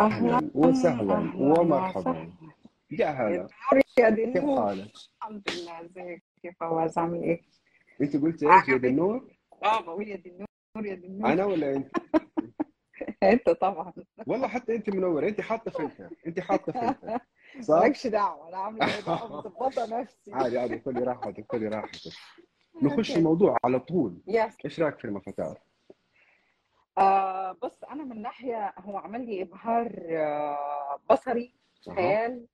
[0.00, 2.32] أهلا وسهلا ومرحبا.
[2.90, 3.46] يا هلا.
[3.96, 4.92] كيف حالك؟
[5.22, 7.40] الحمد لله ازيك يا فواز؟ عامل إيه؟
[8.00, 11.88] أنت قلت إيش يا النور؟ آه بقول يا النور يا النور أنا ولا أنت؟
[13.22, 13.92] أنت طبعا.
[14.26, 17.18] والله حتى أنت منوره أنت حاطة فلتر أنت حاطة فلتر.
[17.68, 20.32] صح؟ مالكش دعوة أنا عاملة إيه؟ مظبطه نفسي.
[20.32, 22.12] عادي عادي خذي راحتك خذي راحتك.
[22.82, 24.22] نخش الموضوع على طول.
[24.26, 25.69] yes إيش رأيك في الأفاتار؟
[27.00, 31.54] آه بص أنا من ناحية هو عمل لي إبهار آه بصري
[31.96, 32.46] خيال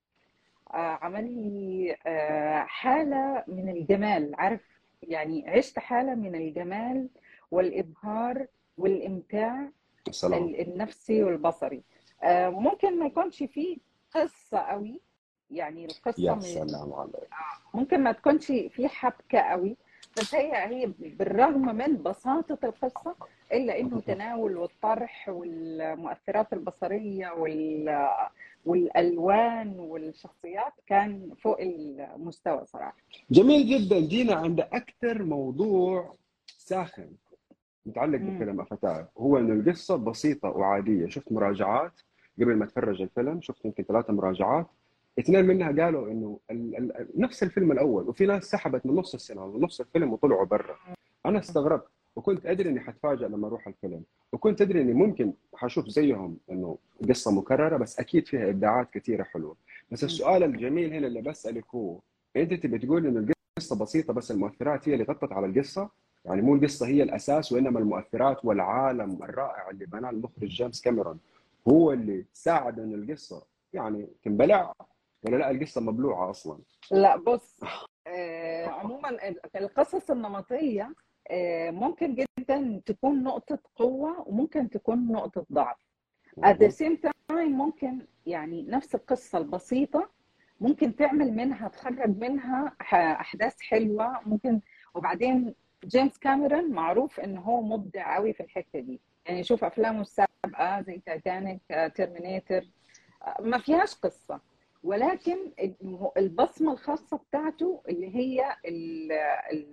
[0.75, 4.61] آه عمل لي آه حالة من الجمال عارف؟
[5.03, 7.09] يعني عشت حالة من الجمال
[7.51, 8.47] والإبهار
[8.79, 9.69] والإمتاع
[10.09, 11.83] السلام ال- النفسي والبصري.
[12.23, 13.79] آه، ممكن ما يكونش فيه
[14.15, 15.01] قصة قوي
[15.51, 17.29] يعني القصة يا سلام عليك.
[17.75, 19.77] ممكن ما تكونش فيه حبكة قوي
[20.19, 23.15] بس هي هي بالرغم من بساطة القصة
[23.53, 28.09] إلا إنه تناول والطرح والمؤثرات البصرية وال
[28.67, 32.97] والألوان والشخصيات كان فوق المستوى صراحة.
[33.31, 34.01] جميل جدا.
[34.01, 36.15] جينا عند أكثر موضوع
[36.59, 37.09] ساخن
[37.87, 38.19] متعلق.
[38.19, 39.07] بفيلم أفاتار.
[39.19, 41.09] هو إنه القصة بسيطة وعادية.
[41.09, 41.93] شفت مراجعات
[42.41, 44.67] قبل ما اتفرج الفيلم شفت يمكن ثلاثة مراجعات.
[45.19, 49.45] اثنين منها قالوا إنه ال ال نفس الفيلم الأول وفي ناس سحبت من نص السنة
[49.45, 50.77] ونص الفيلم وطلعوا برا.
[51.27, 51.87] أنا استغربت
[52.17, 57.31] وكنت أدري إني حتفاجئ لما أروح الفيلم وكنت أدري إني ممكن حشوف زيهم إنه قصة
[57.31, 59.57] مكررة بس أكيد فيها إبداعات كثيرة حلوة.
[59.93, 60.05] بس.
[60.05, 61.99] السؤال الجميل هنا اللي بسألك هو
[62.37, 63.27] أنت تبي تقول إنه
[63.59, 65.89] القصة بسيطة بس المؤثرات هي اللي غطت على القصة؟
[66.25, 71.19] يعني مو القصة هي الأساس وإنما المؤثرات والعالم الرائع اللي بناه المخرج جيمس كاميرون
[71.69, 73.43] هو اللي ساعد ان القصة
[73.73, 74.73] يعني تنبلع؟
[75.27, 76.59] ولا لا؟ القصة مبلوعة أصلا.
[76.91, 77.61] لا بص
[78.07, 80.95] آه، عموما ال- القصص النمطية
[81.31, 85.77] آه، ممكن جدا تكون نقطة قوة وممكن تكون نقطة ضعف.
[86.41, 90.11] At the same time ممكن يعني نفس القصة البسيطة
[90.61, 94.21] ممكن تعمل منها تخرج منها ح- أحداث حلوة.
[94.27, 94.61] ممكن
[94.95, 99.01] وبعدين جيمس كاميرون معروف إن هو مبدع قوي في الحتة دي.
[99.27, 101.61] يعني شوف أفلامه السابقة زي تايتانيك
[101.95, 102.63] Terminator
[103.41, 104.41] ما فيهاش قصة.
[104.87, 105.37] ولكن
[106.17, 109.13] البصمة الخاصة بتاعته اللي هي ال-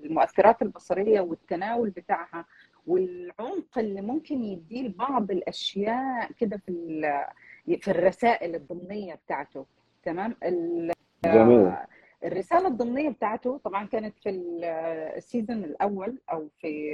[0.06, 2.46] المؤثرات البصرية والتناول بتاعها
[2.88, 7.02] والعمق اللي ممكن يديه لبعض الأشياء كده في
[7.82, 9.66] في الرسائل الضمنية بتاعته.
[10.04, 10.36] تمام؟
[11.26, 11.74] جميل.
[12.24, 14.64] الرسالة الضمنية بتاعته طبعا كانت في ال-
[15.18, 16.92] ال season الأول أو في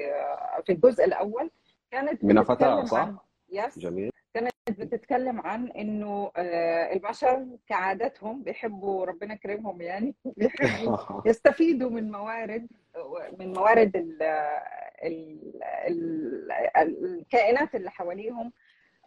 [0.65, 1.51] في الجزء الأول
[1.91, 4.11] كانت من بتتكلم صح؟ يس جميل.
[4.71, 10.97] بتتكلم عن إنه آه، البشر كعادتهم بيحبوا ربنا يكرمهم يعني بيحبوا
[11.29, 12.67] يستفيدوا من موارد
[13.39, 14.23] من موارد ال
[15.03, 18.51] ال ال الكائنات اللي حواليهم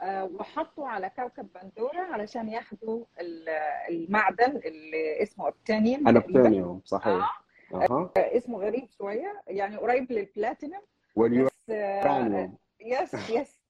[0.03, 3.49] آه، وحطوا على كوكب بندورة علشان ياخدوا ال-
[3.89, 7.43] المعدن اللي اسمه ابتانيوم آه صحيح.
[7.75, 8.11] أها.
[8.17, 10.81] اسمه غريب شوية يعني قريب للبلاتينم
[11.17, 13.62] واليورانيوم yes yes.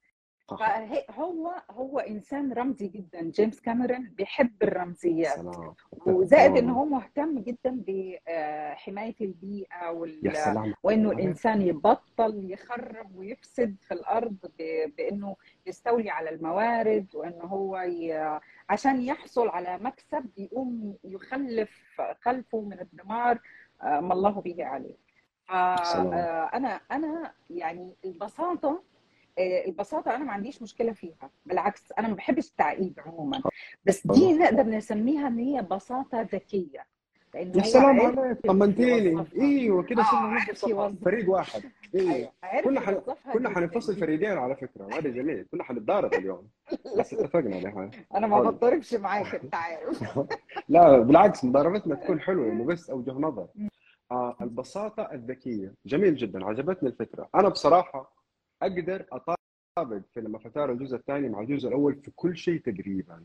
[0.57, 3.23] فهو هو إنسان رمزي جدا.
[3.23, 5.75] جيمس كاميرون بيحب الرمزيات سلام.
[6.07, 10.75] وزائد إن هو مهتم جدا بحمايه البيئة يا وال...
[10.83, 14.63] وإنه الانسان يبطل يخرب ويفسد في الأرض ب...
[14.97, 15.37] بإنه
[15.67, 18.39] يستولي على الموارد وإنه هو ي...
[18.69, 23.39] عشان يحصل على مكسب يقوم يخلف خلفه من الدمار
[23.83, 24.97] آه، ما الله به عليه.
[25.85, 26.11] سلام.
[26.11, 28.83] فانا أنا يعني البساطة آه،
[29.39, 33.43] البساطة أنا ما عنديش مشكلة فيها بالعكس أنا ما بحبش التعقيد عموما.
[33.85, 36.87] بس دي نقدر نسميها إن هي بساطة ذكية
[37.35, 41.63] يا سلام عليك طمنتيني أيوه كده صرنا يوظفها فريق واحد.
[41.95, 43.01] أيوه أيوه كنا حن...
[43.33, 45.47] كنا حننفصل فريقين على فكرة وهذا جميل.
[45.53, 46.49] كنا حنتضارب اليوم.
[46.99, 50.19] بس اتفقنا عليها أنا ما حلو بضربش معاك أنت عارف.
[50.69, 53.47] لا بالعكس مضاربتنا تكون حلوة انه بس اوجه نظر.
[54.11, 55.75] آه البساطة الذكية.
[55.87, 57.29] جميل جدا عجبتني الفكرة.
[57.35, 58.22] أنا بصراحة
[58.63, 63.25] أقدر أطابق فيلم افاتار الجزء الثاني مع الجزء الأول في كل شيء تقريبا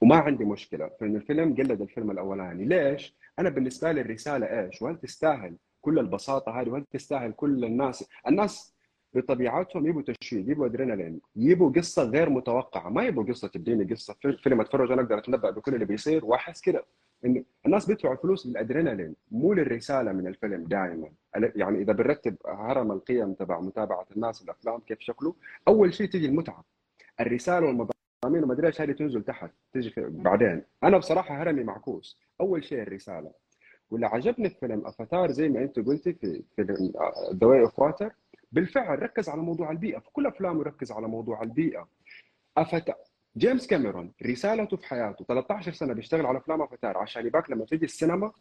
[0.00, 0.88] وما عندي مشكلة.
[0.98, 2.64] في ان الفيلم قلد الفيلم الأولاني.
[2.64, 8.08] ليش؟ أنا بالنسبة لي الرسالة إيش؟ وهل تستاهل كل البساطة هذه؟ وهل تستاهل كل الناس؟
[8.28, 8.74] الناس
[9.14, 12.88] بطبيعتهم يبوا تشويق يبوا أدرينالين يبوا قصة غير متوقعة.
[12.90, 14.14] ما يبوا قصة تديني قصة.
[14.22, 16.84] في- فيلم أتفرج أنا أقدر أتنبأ بكل اللي بيصير وأحس كده.
[17.24, 23.32] إن الناس بيدفعوا فلوس للادرينالين مو للرسالة من الفيلم دائما يعني إذا بنرتب هرم القيم
[23.32, 25.34] تبع متابعة الناس الأفلام كيف شكله
[25.68, 26.64] أول شيء تيجي المتعة.
[27.20, 30.62] الرسالة والمضامين وما أدري إيش هذه تنزل تحت تيجي في بعدين.
[30.84, 32.18] أنا بصراحة هرمي معكوس.
[32.40, 33.30] أول شيء الرسالة.
[33.90, 36.92] واللي عجبني في فيلم أفاتار زي ما أنت قلتي في فيلم
[37.34, 38.12] The Way of Water
[38.52, 39.98] بالفعل ركز على موضوع البيئة.
[39.98, 41.88] في كل أفلامه يركز على موضوع البيئة.
[42.56, 42.96] افاتار
[43.36, 47.84] جيمس كاميرون رسالته في حياته 13 سنة بيشتغل على أفلام أفاتار عشان يباك لما تيجي
[47.84, 48.32] السينما.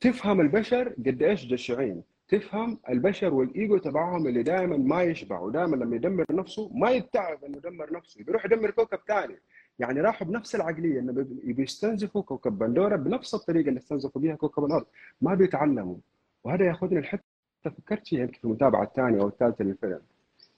[0.00, 2.02] تفهم البشر قد إيش جشعين.
[2.28, 7.56] تفهم البشر والإيجو تبعهم اللي دائما ما يشبع ودائما لما يدمر نفسه ما يتعب إنه
[7.56, 8.24] يدمر نفسه.
[8.24, 9.36] بيروح يدمر كوكب ثاني
[9.78, 14.64] يعني راحوا بنفس العقلية إنه بي- بيستنزفوا كوكب باندورا بنفس الطريقة اللي استنزفوا بها كوكب
[14.64, 14.86] الأرض.
[15.20, 15.96] ما بيتعلموا.
[16.44, 17.22] وهذا ياخذني الحته
[17.64, 20.00] فكرت فيها يمكن في المتابعه الثانية أو الثالثة للفيلم.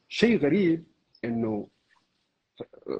[0.08, 0.84] شيء غريب
[1.24, 1.68] إنه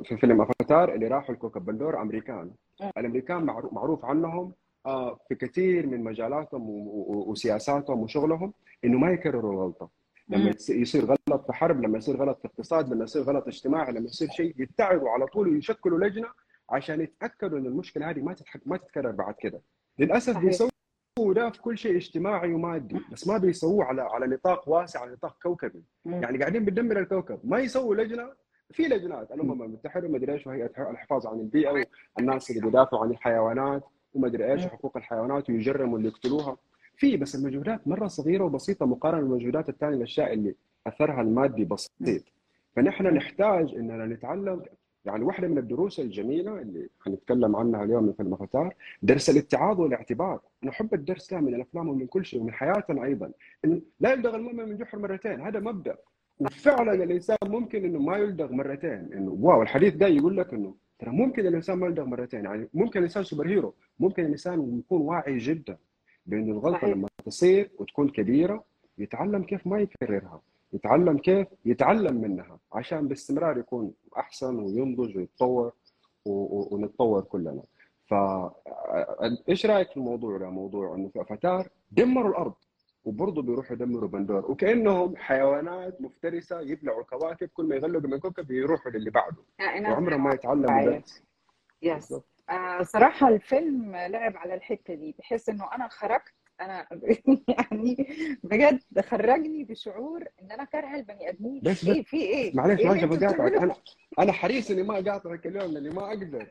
[0.05, 2.51] في فيلم أفاتار اللي راحوا الكوكب بندور أمريكان.
[2.97, 4.53] الأمريكان معروف, عنهم
[4.87, 6.63] آه، في كثير من مجالاتهم
[7.29, 8.53] وسياساتهم وشغلهم
[8.85, 9.89] إنه ما يكرروا الغلطة.
[10.29, 14.05] لما يصير غلط في حرب لما يصير غلط في اقتصاد لما يصير غلط اجتماعي لما
[14.07, 16.29] يصير شيء يتعبوا على طول ويشكلوا لجنة
[16.71, 19.61] عشان يتأكدوا إن المشكلة هذه ما تتحك ما تتكرر بعد كده.
[19.99, 20.39] للأسف.
[20.39, 20.71] بيسووا
[21.35, 25.37] ده في كل شيء اجتماعي ومادي بس ما بيسووه على على نطاق واسع على نطاق
[25.43, 25.83] كوكبي.
[26.05, 27.41] يعني قاعدين بندمر الكوكب.
[27.45, 28.33] ما يسووا لجنة
[28.71, 31.87] في لجنات الأمم المتحدة ومدري إيش وهيئه الحفاظ عن البيئة
[32.17, 33.83] والناس اللي بيدافعوا عن الحيوانات
[34.15, 34.67] ومدري إيش.
[34.67, 36.57] حقوق الحيوانات ويجرموا اللي يقتلوها.
[36.97, 40.55] في بس المجهودات مرة صغيرة وبسيطة مقارنة بالمجهودات الثانية الأشياء اللي
[40.87, 42.23] أثرها المادي بسيط.
[42.77, 44.63] فنحن نحتاج إننا نتعلم
[45.05, 50.41] يعني واحدة من الدروس الجميلة اللي حنتكلم عنها اليوم من فيلم افاتار درس الاتعاظ والاعتبار.
[50.63, 53.33] نحب الدرس ده من الأفلام ومن كل شيء ومن حياتنا أيضا.
[54.01, 55.97] لا يلدغ المؤمن من جحر مرتين هذا مبدأ.
[56.41, 61.11] وفعلا الإنسان ممكن إنه ما يلدغ مرتين إنه wow الحديث ده يقول لك إنه ترى
[61.11, 65.77] ممكن الإنسان ما يلدغ مرتين يعني ممكن الإنسان super hero ممكن الإنسان يكون واعي جدا
[66.27, 66.91] بانه الغلطة صحيح.
[66.97, 68.65] لما تصير وتكون كبيرة
[68.99, 70.41] يتعلم كيف ما يكررها
[70.73, 75.73] يتعلم كيف يتعلم منها عشان باستمرار يكون أحسن وينضج ويتطور
[76.25, 76.31] و-
[76.61, 77.63] و- ونتطور كلنا.
[78.07, 78.15] ف
[79.49, 82.53] إيش رأيك في الموضوع ده؟ موضوع إنه في افاتار دمروا الأرض.
[83.09, 84.51] وبرضه بيروحوا يدمروا بندور.
[84.51, 87.49] وكأنهم حيوانات مفترسة يبلعوا كواكب.
[87.49, 89.37] كل ما يغلقوا من كوكب يروحوا للي بعده.
[89.93, 91.01] وعمرهم ما يتعلموا
[91.83, 92.15] يس.
[92.51, 96.87] آه صراحة الفيلم لعب على الحتة دي بحيث إنه أنا خرجت أنا
[97.49, 98.07] يعني
[98.45, 101.61] بجد خرجني بشعور إن أنا كارهه البني آدمين.
[101.65, 103.75] بس- إيه في إيه؟ معلش إيه أنتوا بقاطعك؟ أنا
[104.19, 106.47] أنا حريص إني ما أقاطعك اليوم لأني ما أقدر.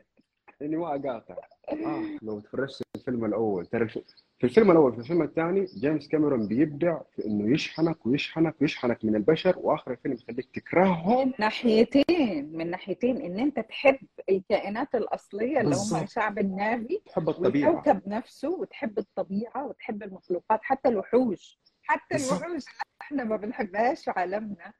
[0.62, 1.36] إني ما أقاطع.
[1.68, 3.66] آه لو تفرجت الفيلم الأول.
[3.66, 9.04] ترى في الفيلم الأول في الفيلم الثاني جيمس كاميرون بيبدع في إنه يشحنك ويشحنك ويشحنك
[9.04, 11.32] من البشر وآخر الفيلم يخليك تكرههم.
[11.38, 13.98] ناحيتين من ناحيتين إن أنت تحب
[14.30, 16.02] الكائنات الأصلية اللي هم.
[16.02, 17.70] الشعب النافي تحب الطبيعة.
[17.70, 21.58] والكوكب نفسه وتحب الطبيعة وتحب المخلوقات حتى الوحوش.
[21.82, 22.16] حتى.
[22.16, 22.64] الوحوش
[23.00, 24.72] إحنا ما بنحبهاش في عالمنا.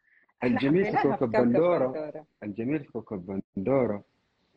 [0.45, 2.27] الجميل في كوكب بندورة.
[2.43, 4.03] الجميل في كوكب بندورة.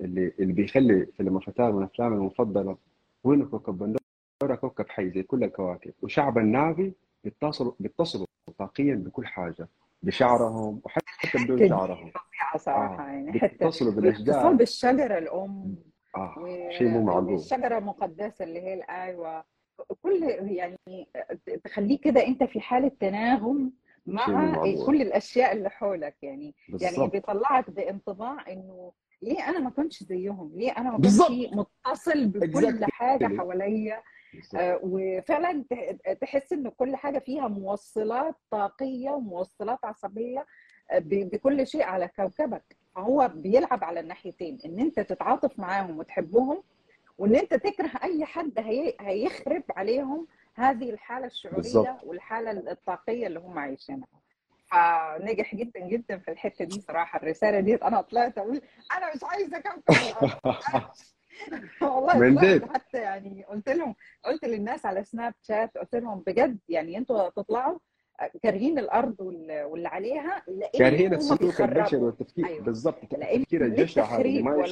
[0.02, 2.78] اللي اللي بيخلي فيلم افاتار من افلامي المفضلة
[3.26, 5.94] هو انه كوكب بندورة؟ كوكب حي زي كل الكواكب.
[6.02, 6.92] وشعب النافي
[7.24, 8.26] بيتصلوا بيتصلوا
[8.58, 9.68] طاقيا بكل حاجة
[10.04, 12.12] بشعرهم وحتى بدون شعرهم.
[12.58, 13.12] صراحة آه.
[13.12, 14.54] يعني بيتصلوا بالأشجار.
[14.54, 15.76] بالشجرة الأم.
[16.16, 17.32] آه و- شيء مو معقول.
[17.34, 19.44] والشجره المقدسة اللي هي الأيوة.
[20.04, 21.08] كل يعني
[21.64, 23.72] تخليه كده أنت في حالة تناغم
[24.06, 24.26] مع.
[24.86, 26.56] كل الأشياء اللي حولك يعني.
[26.70, 27.12] يعني بالضبط.
[27.12, 30.98] بيطلعك بانطباع إنه ليه أنا ما كنتش زيهم؟ ليه أنا ما.
[30.98, 31.20] كنتش
[31.54, 32.90] متصل بكل Exactly.
[32.92, 34.02] حاجة حواليا.
[34.56, 35.64] آه، وفعلا
[36.22, 40.46] تحس إن كل حاجة فيها موصلات طاقية وموصلات عصبية
[40.92, 46.64] آه، بكل شيء على كوكبك فهو بيلعب على الناحيتين إن أنت تتعاطف معاهم وتحبهم
[47.18, 52.04] وإن أنت تكره أي حد هي- هيخرب عليهم هذه الحالة الشعورية بالظبط.
[52.04, 54.08] والحالة الطاقية اللي هم عايشينها
[54.72, 57.20] فنجح جدا جدا في الحتة دي صراحة.
[57.20, 58.62] الرسالة دي أنا طلعت أقول
[58.98, 59.84] أنا مش عايزة الأرض
[61.82, 62.14] والله.
[62.74, 67.80] حتى يعني قلت لهم قلت للناس على سناب شات قلت لهم بجد يعني أنتوا تطلعوا
[68.44, 71.62] كارهين الأرض وال- واللي عليها لأن كارهين السلوك.
[71.62, 72.46] البشري والتفكير.
[72.48, 72.64] أيوة.
[72.64, 74.72] بالضبط لأن التفكير الجشع ما وليس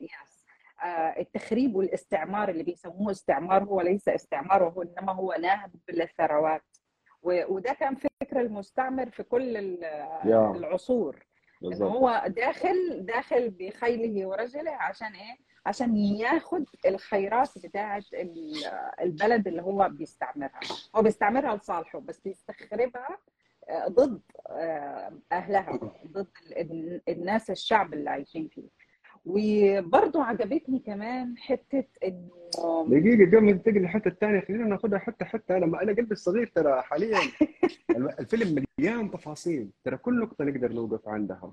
[0.00, 0.40] يس
[0.82, 6.62] آه، التخريب والاستعمار اللي بيسموه استعمار هو ليس استعمار وهو إنما هو نهب للثروات.
[7.22, 9.56] وده كان فكر المستعمر في كل.
[10.56, 11.26] العصور
[11.64, 15.36] إن هو داخل داخل بخيله ورجله عشان إيه؟
[15.66, 18.64] عشان ياخد الخيرات بتاعه ال-
[19.00, 20.60] البلد اللي هو بيستعمرها،
[20.96, 23.18] هو بيستعمرها لصالحه بس بيستخربها
[23.68, 28.68] آه، ضد آه، أهلها ضد ال- الناس الشعب اللي عايشين فيه.
[29.26, 35.58] وبرضه عجبتني كمان حتة إنه دقيقة قبل ما تنتقل للحتة الثانية خلينا ناخذها حتة حتة.
[35.58, 37.18] لما أنا قلبي الصغير ترى حاليا
[38.20, 39.70] الفيلم مليان تفاصيل.
[39.84, 41.52] ترى كل نقطة نقدر نوقف عندها.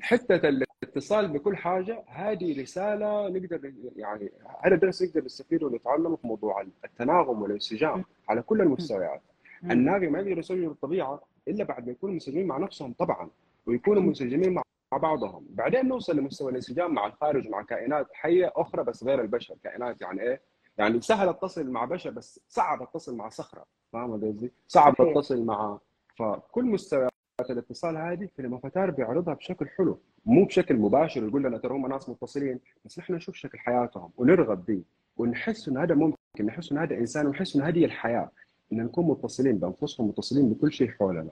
[0.00, 4.32] حتة الاتصال بكل حاجة هذه رسالة نقدر يعني
[4.64, 9.22] هذا درس نقدر نستفيده ونتعلمه في موضوع التناغم والانسجام على كل المستويات.
[9.62, 9.70] مم.
[9.70, 13.30] الناغي ما يقدر يسجل الطبيعة إلا بعد ما يكونوا منسجمين مع نفسهم طبعا
[13.66, 14.62] ويكونوا منسجمين مع
[14.96, 15.46] بعضهم.
[15.50, 19.54] بعدين نوصل لمستوى الانسجام مع الخارج مع كائنات حية أخرى بس غير البشر.
[19.64, 20.40] كائنات يعني إيه؟
[20.78, 23.64] يعني سهل اتصل مع بشر بس صعب اتصل مع صخرة.
[23.92, 24.94] فاهم قصدي؟ صعب.
[25.00, 25.78] اتصل مع
[26.18, 27.10] فكل مستويات
[27.50, 30.00] الاتصال هذه فيلم افاتار بيعرضها بشكل حلو.
[30.26, 34.64] مو بشكل مباشر يقول لنا ترى هم ناس متصلين بس نحن نشوف شكل حياتهم ونرغب
[34.64, 34.82] به
[35.16, 36.16] ونحس انه هذا ممكن
[36.46, 38.30] نحس انه هذا إنسان ونحس انه هذه الحياة.
[38.72, 41.30] إن نكون متصلين بأنفسهم متصلين بكل شيء حولنا.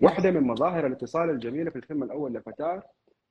[0.00, 2.82] واحدة من مظاهر الاتصال الجميلة في الفيلم الأول لأفاتار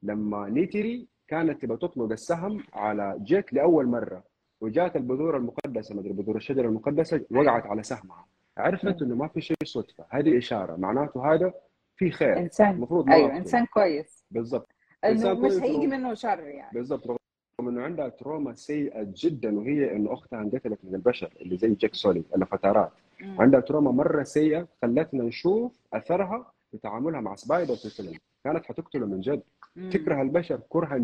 [0.04, 4.24] لما نيتيري كانت تبغى تطلق السهم على جيك لأول مرة
[4.62, 8.26] وجات البذور المقدسة مدري بذور الشجرة المقدسة وقعت على سهمها.
[8.58, 11.54] عرفت إنه ما في شيء صدفة هذه إشارة معناته هذا
[11.96, 12.38] في خير.
[12.38, 12.72] إنسان.
[12.72, 13.38] المفروض ما أيوه.
[13.38, 14.26] إنسان كويس.
[14.32, 14.68] بالضبط.
[15.06, 16.72] إنه مش هيجي منه شر يعني.
[16.74, 17.08] بالضبط.
[17.08, 21.96] رغم إنه عندها trauma سيئة جدا وهي إنه أختها انقتلت من البشر اللي زي جيك
[21.96, 22.92] سولي الأفاتارات.
[23.40, 29.06] عندها trauma مرة سيئة خلتنا نشوف أثرها في تعاملها مع سبايدر في الفيلم كانت حتقتله
[29.06, 29.42] من جد.
[29.76, 29.90] مم.
[29.90, 30.96] تكره البشر كرها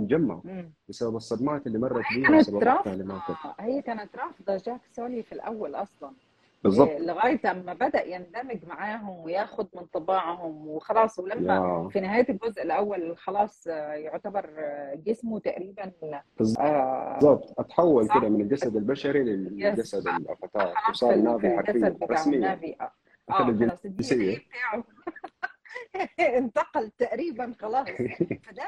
[0.46, 0.72] مم.
[0.90, 3.54] بسبب الصدمات اللي مرت بيها كانت رافضة.
[3.60, 6.12] هي كانت رافضة جاك سولي في الأول أصلا.
[6.64, 6.90] بالضبط.
[7.00, 13.18] لغاية أما بدأ يندمج معاهم وياخذ من طباعهم وخلاص ولما يا في نهاية الجزء الأول
[13.18, 15.92] خلاص آه، يعتبر آه، جسمه تقريبا
[16.38, 16.60] بالضبط.
[16.60, 18.08] آه، أتحول.
[18.08, 19.24] كده من الجسد البشري.
[19.24, 20.74] للجسد الأفاتار.
[20.90, 22.36] وصار في نافي في حرفيا رسميا.
[22.38, 22.92] النافي آه
[23.30, 24.38] آه، خلاص إن الجنسية.
[24.38, 24.84] بتاعه.
[26.38, 27.88] انتقل تقريبا خلاص.
[28.46, 28.64] فده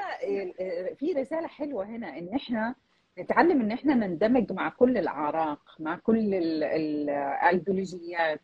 [0.60, 2.74] آه، في رسالة حلوة هنا إن إحنا
[3.18, 8.40] نتعلم إن إحنا نندمج مع كل الأعراق مع كل ال- ال- الأيديولوجيات؟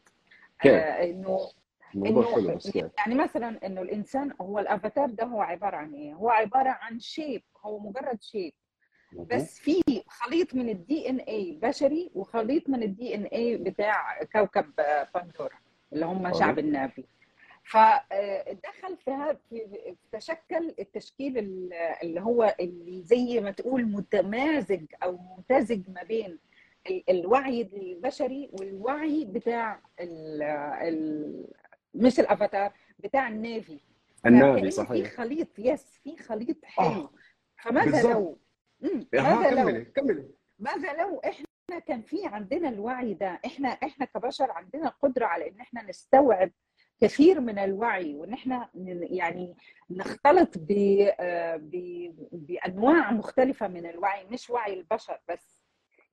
[0.76, 1.38] آه، إنه
[2.72, 7.00] كيف يعني مثلا إنه الإنسان هو الأفاتار ده هو عبارة عن إيه؟ هو عبارة عن
[7.00, 8.52] shape هو مجرد shape
[9.12, 15.59] بس في خليط من ال DNA بشري وخليط من ال DNA بتاع كوكب آه، باندورا
[15.92, 16.58] اللي هم شعب.
[16.58, 17.04] النافي
[17.70, 21.72] فدخل في تشكل التشكيل ال-
[22.02, 26.38] اللي هو اللي زي ما تقول متمازج أو ممتزج ما بين
[26.90, 31.44] ال- الوعي البشري والوعي بتاع ال ال
[31.94, 33.80] مش الأفاتار بتاع النافي.
[34.26, 35.08] النافي فكأن في صحيح.
[35.12, 36.87] خليط يس في خليط حلو.
[36.87, 37.10] آه،
[37.62, 38.12] فماذا.
[38.12, 38.38] لو؟
[39.12, 40.28] ماذا لو؟ كملي كملي.
[40.58, 45.60] ماذا لو إحنا كان في عندنا الوعي ده؟ إحنا إحنا كبشر عندنا قدرة على إن
[45.60, 46.50] إحنا نستوعب
[47.00, 48.69] كثير من الوعي وإن إحنا
[49.11, 49.57] يعني
[49.90, 55.59] نختلط ب- بأنواع مختلفة من الوعي مش وعي البشر بس.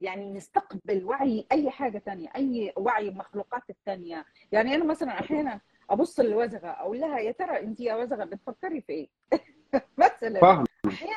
[0.01, 4.25] يعني نستقبل وعي أي حاجة تانية أي وعي المخلوقات التانية.
[4.51, 8.94] يعني أنا مثلا أحيانا أبص للوزغة أقول لها يا ترى انت يا وزغة بتفكري في
[8.94, 9.10] إيه؟
[9.98, 10.63] مثلا.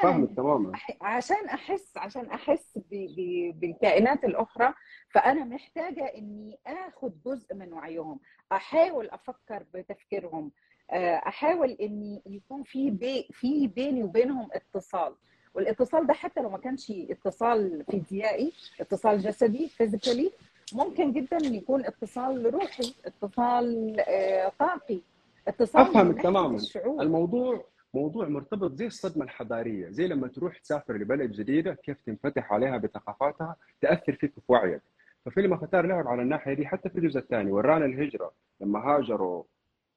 [0.03, 0.73] فاهم تماما.
[1.01, 2.83] عشان أحس عشان أحس ب-
[3.17, 4.75] ب- بالكائنات الأخرى
[5.11, 8.21] فأنا محتاجة إني آخد جزء من وعيهم
[8.53, 10.51] أحاول أفكر بتفكيرهم
[10.91, 15.15] آه، أحاول إني يكون في بي في بيني وبينهم اتصال.
[15.55, 20.33] والاتصال ده حتى لو ما كانش اتصال فيزيائي اتصال جسدي physically
[20.73, 25.01] ممكن جدا يكون اتصال روحي اتصال آه، طاقي
[25.49, 26.57] اتصال أفهمك تماما.
[26.57, 27.03] الشعور.
[27.03, 32.77] الموضوع موضوع مرتبط زي الصدمة الحضارية زي لما تروح تسافر لبلد جديدة كيف تنفتح عليها
[32.77, 34.83] بثقافاتها تأثر فيك في وعيك.
[35.25, 39.43] ففيلم افاتار لعب على الناحية دي حتى في الجزء الثاني ورانا الهجرة لما هاجروا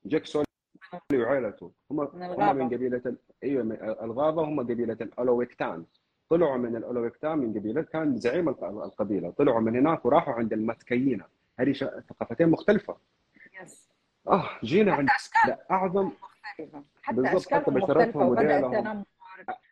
[0.05, 0.45] جاك سولي
[1.13, 2.55] وعائلته هم من هم.
[2.57, 5.86] من قبيلة ال- أيوه من الغابة هم قبيلة الأولويكتان.
[6.29, 9.29] طلعوا من الأولويكتان من قبيلة كان زعيم الق- القبيلة.
[9.31, 11.21] طلعوا من هناك وراحوا عند المتكيين
[11.60, 11.74] هذه
[12.10, 12.98] ثقافتين مختلفة.
[13.63, 13.89] يس.
[14.27, 15.10] آه جينا عند
[15.71, 16.12] اعظم
[16.60, 16.84] مختلفة
[17.58, 18.75] حتى بشرتهم وبدأ وديلهم.
[18.75, 19.03] التنمر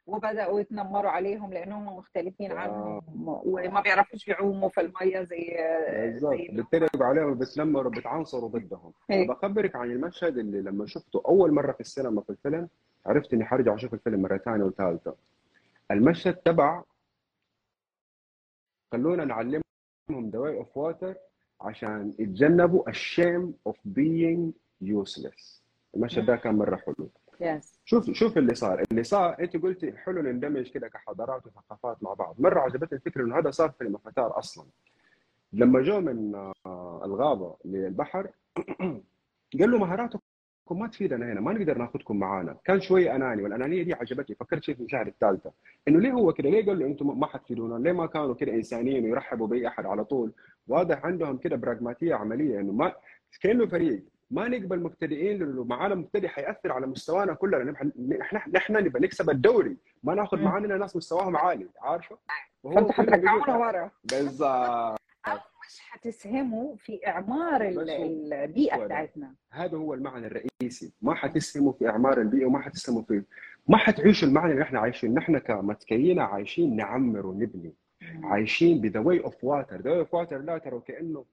[0.07, 2.55] وبدأوا يتنمروا عليهم لأنهم مختلفين آه.
[2.55, 3.01] عنهم
[3.45, 5.57] وما بيعرفوش يعوموا في المية زي
[5.91, 9.29] بالضبط زي بيتريقوا عليهم وبيتنمروا وبيتعنصروا ضدهم هيك.
[9.29, 12.69] بخبرك عن المشهد اللي لما شفته أول مرة في السينما في الفيلم
[13.05, 15.15] عرفت إني حرجع أشوف الفيلم مرة ثانية وثالثة
[15.91, 16.83] المشهد تبع
[18.91, 19.61] خلونا نعلمهم
[20.09, 21.15] the way of water
[21.61, 25.58] عشان يتجنبوا الشيم of being useless
[25.95, 27.09] المشهد ده كان مرة حلو.
[27.41, 28.83] يس شوف شوف اللي صار.
[28.91, 32.35] اللي صار أنت قلتي حلو نندمج كده كحضارات وثقافات مع بعض.
[32.39, 34.65] مرة عجبتني الفكرة إنه هذا صار في المفتار أصلا.
[35.53, 38.29] لما جو من آه، الغابة للبحر
[39.59, 40.19] قال له مهاراتكم
[40.71, 42.57] ما تفيدنا هنا ما نقدر ناخذكم معانا.
[42.65, 44.35] كان شوي أناني والأنانية دي عجبتني.
[44.35, 45.51] فكرت فيه في المشاهد الثالثة.
[45.87, 49.03] إنه ليه هو كده؟ ليه قال له أنتم ما حتفيدونا؟ ليه ما كانوا كده انسانيين
[49.03, 50.31] ويرحبوا بأي أحد على طول؟
[50.67, 52.93] واضح عندهم كده براغماتية عملية إنه ما
[53.41, 54.03] كأنه فريق.
[54.31, 57.63] ما نقبل مبتدئين لأنه معانا مبتدئ حيأثر على مستوانا كلنا.
[57.71, 57.91] نحن
[58.51, 59.77] نحن نبغى نكسب الدوري.
[60.03, 60.39] ما ناخذ.
[60.41, 62.17] معانا ناس مستواهم عالي عارفة؟
[62.63, 63.91] كله حترجعونا ورا.
[64.03, 64.99] بالظبط
[65.65, 68.85] مش هتسهموا في إعمار ال- بس هو- البيئة هو ده.
[68.85, 69.33] بتاعتنا.
[69.51, 70.93] هذا هو المعنى الرئيسي.
[71.01, 73.23] ما حتسهموا في إعمار البيئة وما حتسهموا في
[73.67, 75.13] ما حتعيشوا المعنى اللي إحنا عايشين.
[75.13, 77.73] نحن كميتكاينا عايشين نعمر ونبني.
[78.23, 81.25] عايشين ب the way of water the way of water لا ترى كأنه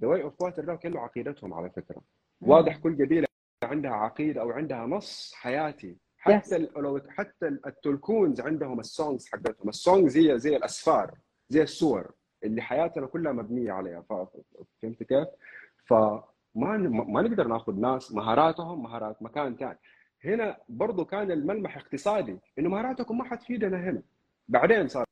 [0.00, 2.02] the way of water لا كانه عقيدتهم على فكرة.
[2.40, 3.26] واضح كل قبيله
[3.62, 5.96] عندها عقيدة أو عندها نص حياتي.
[6.18, 9.68] حتى ال- لو حتى التولكونز عندهم ال songs حقتهم.
[9.68, 11.14] ال songs هي زي الأسفار
[11.48, 12.12] زي السور
[12.44, 14.04] اللي حياتنا كلها مبنية عليها.
[14.82, 15.28] فهمت كيف؟
[15.86, 16.22] فما
[16.88, 19.78] ما نقدر ناخذ ناس مهاراتهم مهارات مكان ثاني
[20.24, 24.02] هنا برضو كان الملمح اقتصادي إنه مهاراتكم ما حتفيدنا هنا.
[24.48, 25.08] بعدين صارت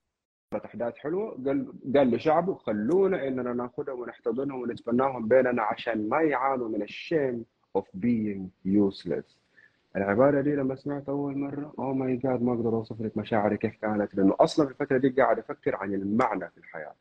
[0.57, 1.31] أحداث حلوة.
[1.47, 7.45] قال قال لشعبه خلونا إننا نأخذهم ونحتضنهم ونتبناهم بيننا عشان ما يعانوا من الشيم
[7.79, 9.37] of being useless.
[9.97, 13.77] العبارة دي لما سمعت أول مرة اوه ماي جاد ما أقدر أوصف لك مشاعري كيف
[13.83, 16.95] كانت لأنه أصلا في الفترة دي قاعد أفكر عن المعنى في الحياة.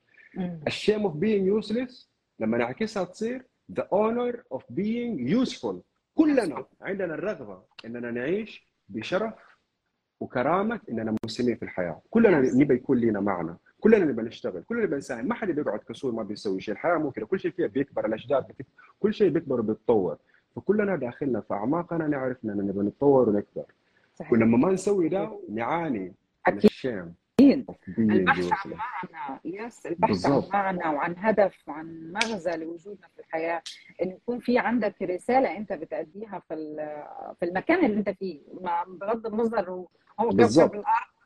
[0.67, 2.05] الشيم of being useless
[2.39, 5.75] لما نعكسها تصير the honor of being useful.
[6.15, 9.34] كلنا عندنا الرغبة إننا نعيش بشرف
[10.22, 12.01] وكرامة اننا مسلمين في الحياة.
[12.10, 12.40] كلنا.
[12.40, 13.56] نبى يكون لنا معنى.
[13.80, 14.63] كلنا نبى نشتغل.
[14.63, 15.28] كلنا نبى نساهم.
[15.28, 16.74] ما حد بيقعد كسول ما بيسوي شيء.
[16.74, 17.25] الحياة مو كده.
[17.25, 18.66] كل شيء فيها بيكبر بتك...
[19.00, 20.18] كل شيء بيكبر وبيتطور.
[20.56, 23.66] فكلنا داخلنا في أعماقنا نعرف إننا نبى نتطور ونكبر.
[24.16, 24.34] صحيح.
[24.34, 26.13] ولما ما نسوي ده نعاني
[26.50, 26.54] of
[27.42, 27.63] being
[28.00, 28.72] البحث عن.
[28.72, 29.40] معنى.
[29.46, 30.56] yes البحث بالضبط.
[30.56, 33.62] عن معنى وعن هدف وعن مغزى لوجودنا في الحياة.
[34.01, 36.56] إن يكون في عندك رسالة أنت بتأديها في
[37.40, 38.42] في المكان اللي أنت فيه.
[38.88, 39.86] بغض النظر
[40.22, 40.75] هو الأرض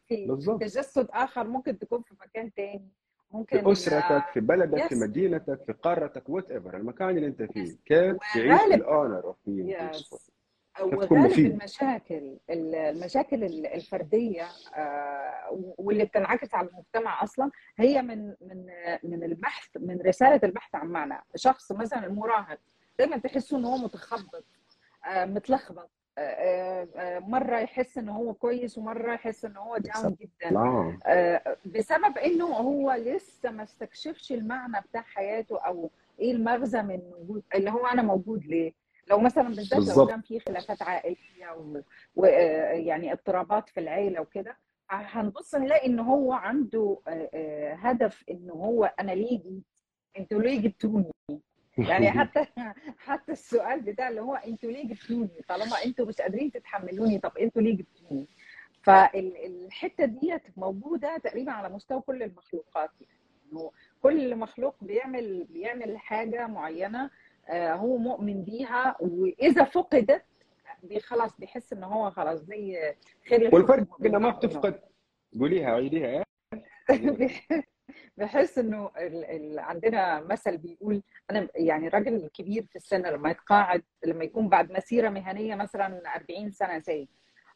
[0.07, 2.89] في بالضبط تجسد آخر ممكن تكون في مكان تاني.
[3.31, 4.97] ممكن في أسرتك في بلدك في Yes.
[5.01, 7.65] مدينتك في قارتك whatever المكان اللي أنت فيه.
[7.65, 7.75] Yes.
[7.85, 11.39] كيف تعيش بال honor of yes useful وغالب.
[11.39, 14.43] المشاكل المشاكل الفردية
[14.75, 18.65] آه، واللي بتنعكس على المجتمع أصلا هي من من
[19.03, 21.21] من البحث من رسالة البحث عن معنى.
[21.35, 22.59] شخص مثلا المراهق
[22.99, 24.45] دايما تحسه إن هو متخبط
[25.05, 25.89] آه، متلخبط.
[27.19, 30.49] مرة يحس إن هو كويس ومرة يحس إن هو داون جدا.
[31.05, 37.43] آه، بسبب إنه هو لسه ما استكشفش المعنى بتاع حياته أو إيه المغزى من وجود
[37.55, 38.73] اللي هو أنا موجود ليه؟
[39.07, 40.05] لو مثلا بالذات لو.
[40.07, 41.83] كان في خلافات عائلية
[42.15, 44.57] ويعني اضطرابات في العيلة وكده
[44.89, 49.63] هنبص نلاقي إن هو عنده آه، آه، هدف إن هو أنا ليه جيت؟
[50.17, 51.11] أنتوا ليه جبتوني؟
[51.77, 52.45] يعني حتى
[53.07, 57.61] حتى السؤال بتاع اللي هو أنتوا ليه جبتوني؟ طالما أنتوا مش قادرين تتحملوني طب أنتوا
[57.61, 58.27] ليه جبتوني؟
[58.81, 63.69] فالحتة ديت موجودة تقريبا على مستوى كل المخلوقات يعني
[64.01, 67.09] كل مخلوق بيعمل بيعمل حاجة معينة
[67.49, 70.25] آه، هو مؤمن بيها وإذا فقدت
[71.01, 72.93] خلاص بيحس إن هو خلاص زي
[73.29, 74.29] خير والفرق انها ما.
[74.29, 74.79] بتفقد
[75.39, 76.23] قوليها عيديها.
[78.17, 79.25] بحس إنه ال...
[79.25, 79.59] ال...
[79.59, 85.09] عندنا مثل بيقول أنا يعني راجل كبير في السن لما يتقاعد لما يكون بعد مسيرة
[85.09, 87.07] مهنية مثلا 40 سنة زي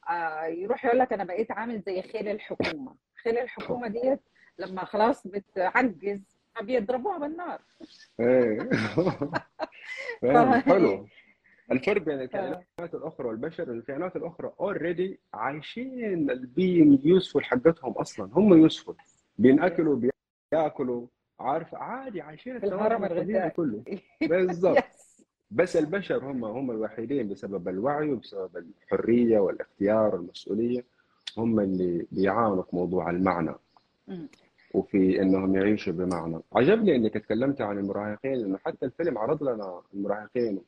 [0.09, 2.95] آه يروح يقول لك أنا بقيت عامل زي خيل الحكومة.
[3.23, 4.19] خيل الحكومة ديت
[4.59, 7.61] لما خلاص بتعجز فبيضربوها بالنار.
[10.21, 11.07] فاهم؟ حلو.
[11.71, 18.53] الفرق بين الكائنات الأخرى والبشر الكائنات الأخرى already عايشين ال being useful حقتهم أصلا هم
[18.53, 18.95] useful
[19.37, 20.01] بينأكلوا
[20.59, 21.07] بياكلوا
[21.39, 23.49] عارف؟ عادي عايشين في الهرم الغذائي.
[23.49, 23.83] كله.
[24.29, 24.83] بالضبط.
[25.51, 30.83] بس البشر هم هم الوحيدين بسبب الوعي وبسبب الحرية والاختيار والمسؤولية
[31.37, 33.51] هم اللي بيعانوا في موضوع المعنى.
[34.73, 36.39] وفي إنهم يعيشوا بمعنى.
[36.55, 40.61] عجبني إنك تكلمت عن المراهقين لأنه حتى الفيلم عرض لنا المراهقين.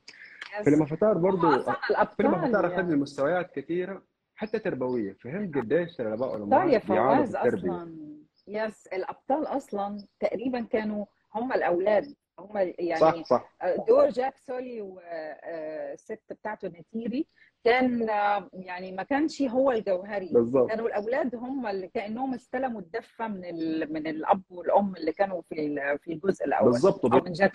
[0.63, 4.01] فيلم افاتار برضو أصلاً فيلم افاتار اخذني يا- مستويات كثيرة
[4.35, 5.13] حتى تربوية.
[5.13, 7.71] فهمت قديش ترى الاباء والامهات بيعانوا في التربية.
[7.71, 8.11] أصلا
[8.47, 13.56] yes الأبطال أصلا تقريبا كانوا هم الأولاد هم يعني صح صح.
[13.88, 17.27] دور جاك سولي والست بتاعته نتيري
[17.63, 20.30] كان آه، يعني ما كانش هو الجوهري.
[20.34, 23.93] بالضبط كانوا الأولاد هم اللي كأنهم استلموا الدفة من ال...
[23.93, 26.71] من الأب والأم اللي كانوا في ال- في الجزء الأول.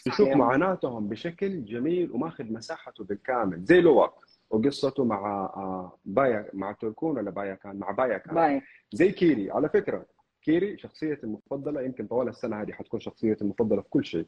[0.04, 0.34] absolutely.
[0.34, 3.64] معاناتهم بشكل جميل وماخذ مساحته بالكامل.
[3.64, 4.12] زي لو آك
[4.50, 8.34] وقصته مع آه، باياكان مع تولكون ولا باياكان؟ مع باياكان.
[8.34, 9.50] By the way زي كيري.
[9.50, 10.06] على فكرة
[10.46, 14.26] كيري شخصيتي المفضلة يمكن طوال السنة هذه حتكون شخصيتي المفضلة في كل شيء.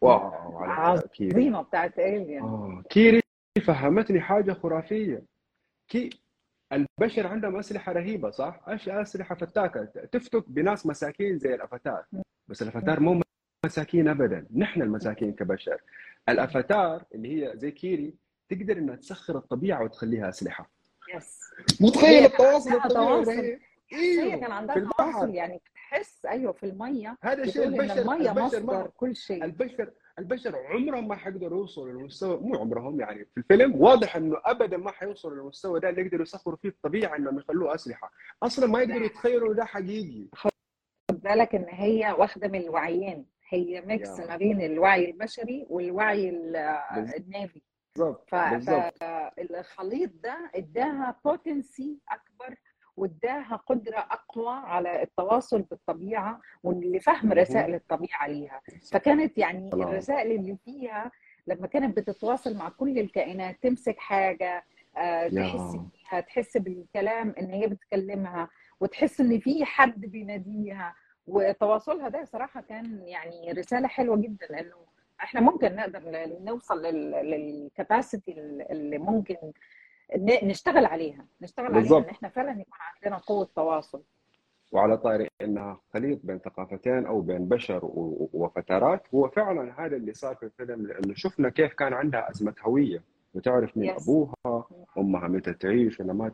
[0.00, 1.32] wow على كيري.
[1.32, 3.20] عظيمة بتاعت alien آه كيري
[3.66, 5.22] فهمتني حاجة خرافية.
[5.88, 6.10] كي
[6.72, 12.04] البشر عندهم أسلحة رهيبة صح؟ إيش أسلحة فتاكه تفتك بناس مساكين زي الأفاتار.
[12.48, 13.22] بس الأفاتار مو
[13.66, 14.46] مساكين ابدا.
[14.56, 15.80] نحن المساكين كبشر.
[16.28, 18.14] الأفاتار اللي هي زي كيري
[18.48, 20.70] تقدر إنها تسخر الطبيعة وتخليها أسلحة.
[21.14, 21.40] yes
[21.80, 23.60] متخيل التواصل الطبيعي
[23.92, 25.28] إيوه كان عندها في تواصل البحر.
[25.28, 29.44] يعني بتحس أيوه في المية هذا إن البشر المية البشر مصدر كل شيء.
[29.44, 34.76] البشر البشر عمرهم ما حيقدروا يوصلوا للمستوى مو عمرهم يعني في الفيلم واضح إنه ابدا
[34.76, 38.12] ما حيوصلوا للمستوى ده اللي يقدروا يسخروا فيه الطبيعة إنهم يخلوه أسلحة.
[38.42, 40.28] أصلا ما يقدروا يتخيلوا ده حقيقي.
[40.34, 40.50] خد
[41.10, 43.26] بالك إن هي واخدة من الوعيين.
[43.48, 44.20] هي mix.
[44.20, 46.28] ما بين الوعي البشري والوعي
[47.16, 47.62] النافي.
[47.96, 52.56] بالضبط فالخليط ده اداها potency أكبر
[52.96, 57.32] واداها قدرة أقوى على التواصل بالطبيعة ولفهم.
[57.32, 58.60] رسائل الطبيعة ليها
[58.92, 59.70] فكانت يعني.
[59.72, 61.10] الرسائل اللي فيها
[61.46, 64.64] لما كانت بتتواصل مع كل الكائنات تمسك حاجة
[64.96, 65.76] آه، تحس.
[65.76, 68.48] بيها تحس بالكلام إن هي بتكلمها
[68.80, 70.94] وتحس إن في حد بيناديها
[71.26, 74.76] وتواصلها ده صراحة كان يعني رسالة حلوة جدا لأنه
[75.20, 76.00] إحنا ممكن نقدر
[76.44, 78.32] نوصل للكاباسيتي
[78.70, 79.36] اللي ممكن
[80.42, 82.04] نشتغل عليها نشتغل عليها بالضبط.
[82.04, 84.02] إن إحنا فعلا يكون عندنا قوة تواصل
[84.72, 87.80] وعلى طاري إنها خليط بين ثقافتين أو بين بشر
[88.32, 93.02] وفترات هو فعلا هذا اللي صار في الفيلم لأنه شفنا كيف كان عندها أزمة هوية
[93.34, 94.02] وتعرف مين Yes.
[94.02, 94.64] أبوها
[94.98, 96.32] أمها متى تعيش ولا مات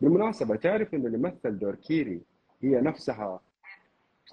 [0.00, 2.20] بالمناسبة تعرف إنه اللي مثل دور كيري
[2.62, 3.40] هي نفسها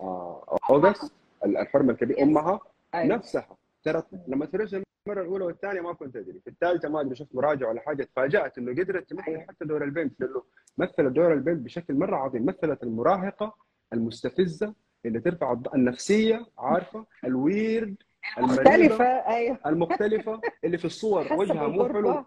[0.02, 1.14] آه أوغست
[1.46, 2.24] الحرمة الكبيرة.
[2.24, 2.60] أمها
[2.96, 3.16] أيوة.
[3.16, 6.40] نفسها ترى لما تفرجت المرة الأولى والثانية ما كنت أدري.
[6.40, 8.04] في الثالثة ما أدري شفت مراجعة ولا حاجة.
[8.04, 9.42] تفاجأت إنه قدرت تمثل أيوة.
[9.42, 10.44] حتى دور البنت لأنه
[10.78, 12.46] مثلت دور البنت بشكل مرة عظيم.
[12.46, 13.56] مثلت المراهقة
[13.94, 14.74] المستفزة
[15.06, 17.96] اللي ترفع الض- النفسية عارفة؟ الويرد
[18.38, 19.58] المريضة، أيوه.
[19.66, 22.26] المختلفة اللي في الصور وجهها مو حلو.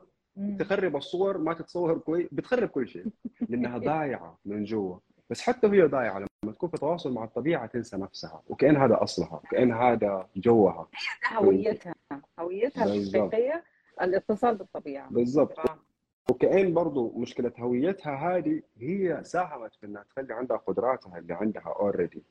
[0.58, 3.06] تخرب الصور ما تتصور كويس بتخرب كل شيء
[3.48, 4.98] لأنها ضايعة من جوا.
[5.32, 9.34] بس حتى وهي ضايعه لما تكون في تواصل مع الطبيعة تنسى نفسها وكأن هذا أصلها
[9.44, 10.88] وكأن هذا جوها.
[11.32, 11.94] هويتها
[12.38, 12.84] هويتها.
[12.84, 13.64] الحقيقية
[14.02, 15.08] الاتصال بالطبيعة.
[15.10, 15.60] بالضبط.
[15.60, 15.76] ف-
[16.30, 22.22] وكأن برضو مشكلة هويتها هذه هي ساهمت في إنها تخلي عندها قدراتها اللي عندها already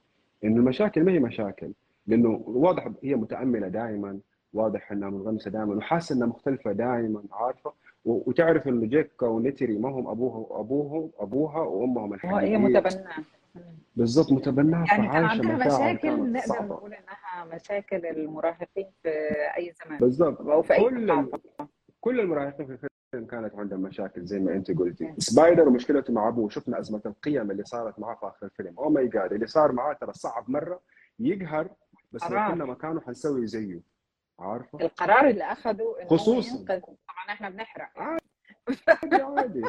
[0.43, 1.71] إنه المشاكل ما هي مشاكل
[2.07, 4.19] لأنه واضح هي متأملة دائما
[4.53, 7.73] واضح إنها منغمسة دائما وحاسة إنها مختلفة دائما عارفة؟
[8.05, 13.17] وتعرف إنه جيك ونيتري ما هم ابوها وابوهم أبوها وأمهم هي الحقيقية متبناه.
[13.55, 13.61] مم.
[13.95, 19.09] بالضبط متبناها يعني كان عندها مشاكل نقدر نقول إنها مشاكل المراهقين في
[19.57, 19.99] أي زمان.
[19.99, 20.41] بالضبط.
[20.41, 21.29] أو في أي كل
[22.01, 25.13] كل المراهقين في الفيلم كانت عندهم مشاكل زي ما أنت قلتي.
[25.17, 28.75] سبايدر ومشكلته مع أبوه شفنا أزمة القيم اللي صارت معاه في آخر الفيلم.
[28.79, 30.79] oh my God اللي صار معاه ترى صعب مرة
[31.19, 31.69] يقهر
[32.11, 32.29] بس لو.
[32.29, 33.90] كنا مكانه حنسوي زيه.
[34.41, 36.59] عارفة؟ القرار اللي اخذه إنه خصوصاً.
[36.59, 36.79] ينقذ.
[36.81, 37.89] طبعا إحنا بنحرق.
[37.97, 39.61] عادي عادي.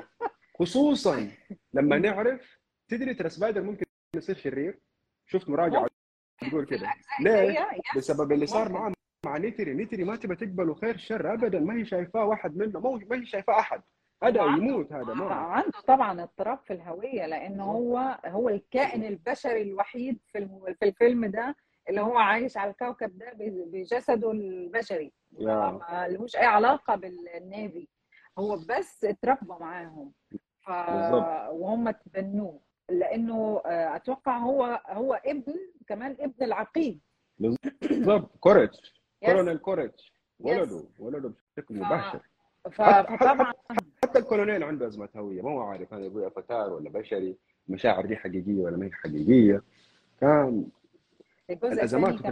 [0.58, 1.30] خصوصا
[1.74, 2.58] لما نعرف
[2.88, 4.78] تدري ترى سبايدر ممكن يصير شرير؟
[5.26, 5.86] شفت مراجعة
[6.48, 6.92] تقول كده.
[7.24, 8.72] ليه؟ بسبب اللي صار.
[8.72, 8.92] معاه
[9.26, 9.74] مع نيتري.
[9.74, 11.60] نيتري ما تبى تقبله خير شر ابدا.
[11.60, 13.82] ما هي شايفاه واحد منه ما هي شايفاه أحد.
[14.22, 15.34] هذا يموت هذا ما.
[15.34, 21.56] عنده طبعا اضطراب في الهوية لأنه هو هو الكائن البشري الوحيد في في الفيلم ده
[21.88, 25.12] اللي هو عايش على الكوكب ده بجسده البشري.
[26.08, 27.88] لهوش أي علاقة بالنافي.
[28.38, 30.12] هو بس اتربى معاهم.
[30.60, 30.70] ف...
[30.70, 31.48] بالظبط.
[31.52, 32.60] وهم تبنوه.
[32.90, 35.54] لأنه آه، أتوقع هو هو ابن
[35.86, 37.00] كمان ابن العقيد.
[37.38, 38.70] بالضبط كواريتش
[39.22, 39.30] yes.
[39.30, 39.90] colonel كواريتش
[40.40, 40.58] yes.
[40.58, 42.20] ولده ولده بشكل مباشر.
[42.70, 42.82] ف...
[42.82, 43.52] فطبعا
[44.04, 45.42] حتى الكولونيل عنده أزمة هوية.
[45.42, 47.36] ما هو عارف هذا يقول أفاتار ولا بشري.
[47.68, 49.62] المشاعر دي حقيقية ولا ما هي حقيقية.
[50.20, 50.66] كان
[51.52, 52.28] الجزء الأزمات في فيه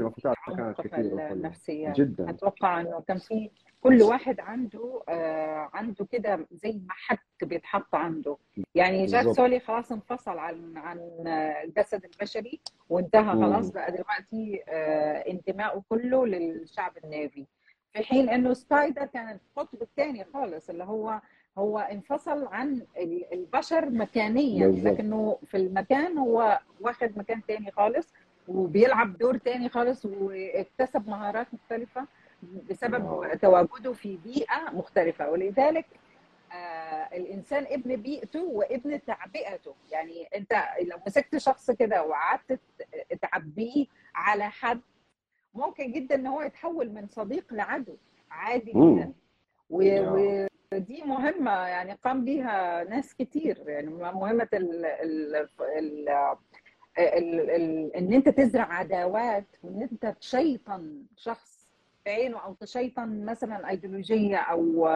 [0.56, 1.32] كانت كثيره.
[1.32, 7.94] النفسيات جدا أتوقع إنه كان في كل واحد عنده آه عنده كده زي محك بيتحط
[7.94, 8.36] عنده
[8.74, 9.32] يعني جيك.
[9.32, 13.32] سولي خلاص انفصل عن عن آه، الجسد البشري وانتهى.
[13.32, 17.46] خلاص بقى دلوقتي آه انتمائه كله للشعب النافي
[17.92, 21.20] في حين إنه سبايدر كان القطب الثاني خالص اللي هو
[21.58, 24.66] هو انفصل عن ال- البشر مكانيا.
[24.68, 28.12] لكنه في المكان هو واخد مكان تاني خالص
[28.50, 32.06] وبيلعب دور تاني خالص واكتسب مهارات مختلفة
[32.70, 33.30] بسبب.
[33.42, 35.30] تواجده في بيئة مختلفة.
[35.30, 35.86] ولذلك
[36.52, 39.74] آه الإنسان ابن بيئته وابن تعبئته.
[39.92, 42.60] يعني أنت لو مسكت شخص كده وقعدت
[43.22, 44.80] تعبيه على حد
[45.54, 47.96] ممكن جدا إن هو يتحول من صديق لعدو.
[48.30, 48.72] عادي.
[48.72, 49.12] جدا.
[49.70, 53.68] ودي مهمة يعني قام بيها ناس كتير.
[53.68, 56.08] يعني مهمة ال ال ال
[56.98, 61.60] ال ال إن أنت تزرع عداوات وإن أنت تشيطن شخص
[62.06, 64.86] بعينه أو تشيطن مثلا ايديولوجيه أو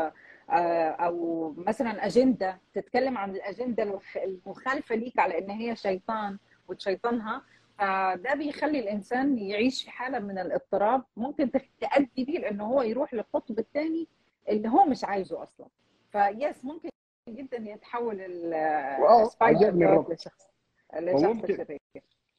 [0.51, 7.43] آه، أو مثلا اجنده تتكلم عن الاجنده المخالفة ليك على إن هي شيطان وتشيطنها
[7.79, 11.03] فده بيخلي الإنسان يعيش في حالة من الاضطراب.
[11.17, 14.09] ممكن تؤدي بيه لأنه هو يروح للقطب الثاني
[14.49, 15.67] اللي هو مش عايزه أصلا.
[16.13, 16.89] ف yes ممكن
[17.29, 19.73] جدا يتحول سبايدر.
[20.15, 20.54] لشخص.
[21.01, 21.79] لجعفر وممكن-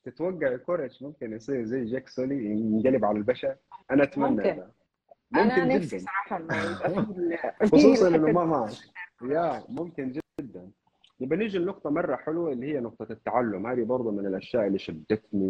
[0.03, 3.55] تتوقع كوريش ممكن يصير زي جاك سولي ينقلب على البشر.
[3.91, 4.43] أنا أتمنى ممكن.
[4.55, 4.71] ده.
[5.35, 6.05] أنا ممكن نفسي جدا.
[6.05, 6.41] صراحة
[7.71, 8.43] خصوصا إنه ما.
[8.45, 8.71] معك
[9.21, 10.69] يا ممكن جدا.
[11.19, 13.67] يبقى نيجي لنقطة مرة حلوة اللي هي نقطة التعلم.
[13.67, 15.49] هذه برضه من الأشياء اللي شدتني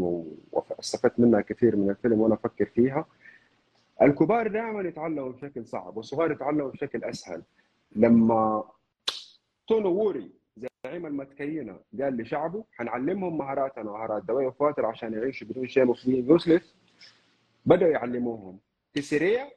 [0.52, 3.06] واستفدت منها كثير من الفيلم وأنا أفكر فيها.
[4.02, 7.44] الكبار دائما يتعلموا بشكل صعب والصغار يتعلموا بشكل أسهل.
[7.96, 8.64] لما
[9.68, 10.32] تونو ووري
[10.86, 13.92] زعيم المتكينة قال لشعبه حنعلمهم مهاراتنا.
[13.92, 16.30] ومهارات دواء وفواتر عشان يعيشوا بدون شيء مفيد.
[16.30, 16.76] يوسلس
[17.66, 18.60] بدأوا يعلموهم.
[18.94, 19.48] تسريع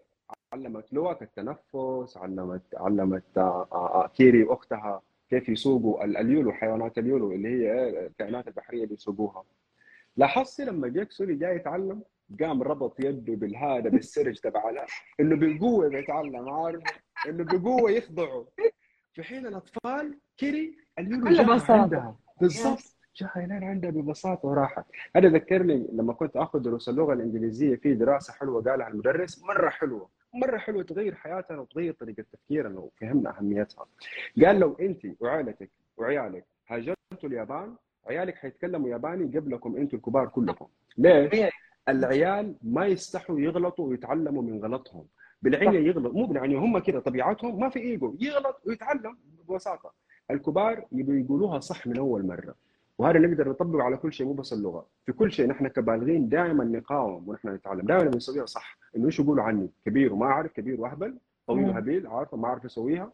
[0.53, 7.33] علمت لوك التنفس علمت علمت آه، آه، كيري أختها كيف يسوقوا ال- اليولو حيوانات اليولو
[7.33, 9.45] اللي هي الكائنات البحرية اللي يسوقوها.
[10.17, 12.03] لاحظتي لما جاك سوري جاي يتعلم
[12.41, 14.71] قام ربط يده بالهذا بالسرج تبع
[15.21, 16.83] إنه بالقوه بيتعلم عارف؟
[17.29, 18.47] إنه بقوة يخضعه.
[19.13, 21.73] في حين الأطفال كيري جاها بساطة.
[21.73, 22.17] عندها.
[22.41, 22.79] بالضبط.
[23.17, 28.33] جاها لين عندها ببساطة وراحه هذا ذكرني لما كنت آخذ دروس اللغة الإنجليزية في دراسة
[28.33, 29.45] حلوة قالها المدرس.
[29.45, 30.09] مرة حلوة.
[30.35, 33.87] مرة حلوة تغير حياتنا وتغير طريقة تفكيرنا وفهمنا أهميتها.
[34.45, 37.75] قال لو أنت وعائلتك وعيالك هاجرتوا اليابان
[38.07, 40.67] عيالك حيتكلموا ياباني قبلكم أنتم الكبار كلكم.
[40.99, 41.53] ليش.
[41.89, 45.07] العيال ما يستحوا يغلطوا ويتعلموا من غلطهم.
[45.43, 46.13] بالعنية يغلط.
[46.13, 47.61] مو بالعنية هم كده طبيعتهم.
[47.61, 48.17] ما في إيجو.
[48.21, 49.93] يغلط ويتعلم ببساطة.
[50.31, 52.55] الكبار يبقوا يقولوها صح من أول مرة.
[52.99, 54.87] وهذا نقدر نطبقه على كل شيء مو بس اللغة.
[55.07, 57.81] في كل شيء نحن كبالغين دائما نقاوم ونحن نتعلم.
[57.81, 58.79] دائما بنسويها صح.
[58.97, 61.69] إنه إيش يقولوا عني؟ كبير وما أعرف كبير وأهبل طويل.
[61.69, 63.11] وهبيل عارفة؟ ما أعرف أسويها.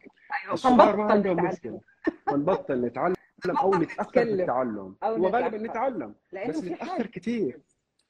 [0.65, 1.49] أيوه ما عندهم نتعلم.
[1.49, 1.79] مشكلة.
[2.25, 3.15] فنبطل نتعلم
[3.47, 4.23] أو نتاخر في.
[4.23, 5.57] التعلم وغالبا.
[5.57, 6.13] نتعلم.
[6.47, 7.59] بس نتاخر كثير.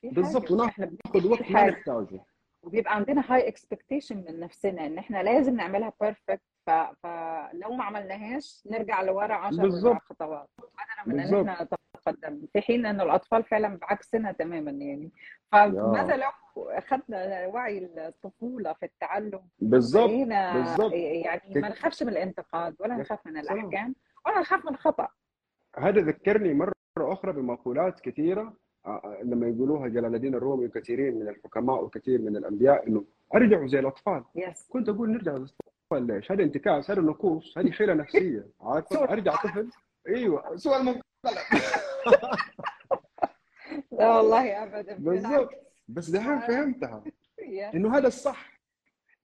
[0.03, 0.53] بالضبط، حاجة.
[0.53, 2.19] وناخد إحنا ناخذ وقت ما نحتاجه.
[2.63, 6.69] وبيبقى عندنا high expectation من نفسنا إن إحنا لازم نعملها perfect ف...
[6.69, 10.01] فلو ما عملناش نرجع لورا 10 بالظبط.
[10.01, 11.39] خطوات بدلا من بالظبط.
[11.39, 11.67] ان إحنا
[12.07, 15.11] نتقدم في حين إن الأطفال فعلا بعكسنا تماما يعني
[15.51, 20.93] فماذا لو أخذنا وعي الطفولة في التعلم بالضبط بقينا بالضبط.
[20.93, 23.37] يعني ما نخافش من الانتقاد ولا نخاف من.
[23.37, 25.07] الأحكام ولا نخاف من الخطا
[25.77, 28.53] هذا ذكرني مرة أخرى بمقولات كثيرة
[28.85, 33.79] آه، لما يقولوها جلال الدين الرومي وكثيرين من الحكماء وكثير من الأنبياء إنه أرجعوا زي
[33.79, 38.47] الأطفال يس كنت أقول نرجع زي الأطفال ليش؟ هذا انتكاس هذا نكوص هذه حيلة نفسية.
[38.61, 39.69] عارفة سوء أرجع طفل.
[40.07, 40.55] أيوه.
[40.57, 41.01] سؤال منقلب
[43.91, 45.49] لا والله ابدا بالضبط.
[45.87, 47.03] بس دحين فهمتها.
[47.47, 47.75] يس.
[47.75, 48.55] إنه هذا الصح.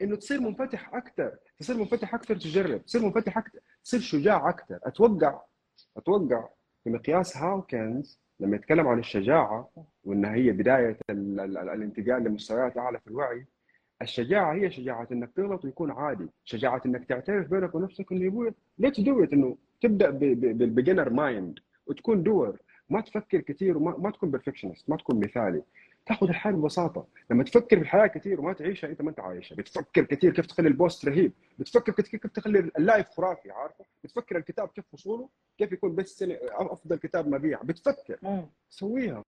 [0.01, 2.85] إنه تصير منفتح أكثر تصير منفتح أكثر تجرب.
[2.85, 5.41] تصير منفتح أكثر تصير شجاع أكثر أتوقع
[5.97, 6.49] أتوقع
[6.83, 9.69] في مقياس هاوكنز لما يتكلم عن الشجاعة
[10.03, 13.45] وإنها هي بداية ال- ال- ال- الانتقال لمستويات أعلى في الوعي
[14.01, 16.27] الشجاعة هي شجاعة إنك تغلط ويكون عادي.
[16.45, 18.53] شجاعة إنك تعترف بينك ونفسك إنه يبوي.
[18.79, 22.57] let's do it إنه تبدأ بال beginner mind وتكون doer.
[22.89, 25.63] ما تفكر كثير وما ما تكون perfectionist ما تكون مثالي.
[26.05, 27.07] تاخذ الحياة ببساطة.
[27.31, 29.55] لما تفكر في الحياة كثير وما تعيشها أنت ما أنت عايشها.
[29.55, 31.31] بتفكر كثير كيف تخلي ال post رهيب.
[31.59, 36.25] بتفكر كثير كيف تخلي ال live خرافي عارفة؟ بتفكر الكتاب كيف فصوله كيف يكون بس
[36.51, 37.61] أفضل كتاب مبيع.
[37.63, 38.19] بتفكر.
[38.69, 39.23] سويها.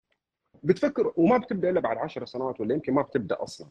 [0.64, 3.68] بتفكر وما بتبدأ إلا بعد 10 سنوات ولا يمكن ما بتبدأ أصلا.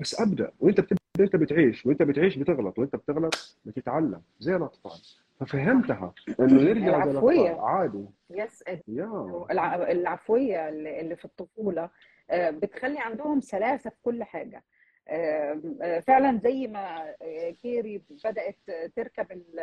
[0.00, 0.52] بس أبدأ.
[0.60, 4.92] وأنت بتبدأ أنت بتعيش وأنت بتعيش بتغلط وأنت بتغلط بتتعلم زي الأطفال.
[5.40, 7.04] ففهمتها إنه نرجع.
[7.04, 7.60] الأطفال.
[7.60, 8.04] عادي.
[8.30, 8.64] yes
[9.90, 11.90] العفوية اللي في الطفولة
[12.30, 14.62] آه، بتخلي عندهم سلاسة في كل حاجة.
[16.00, 18.56] فعلا زي ما آه، كيري بدأت
[18.96, 19.60] تركب ال-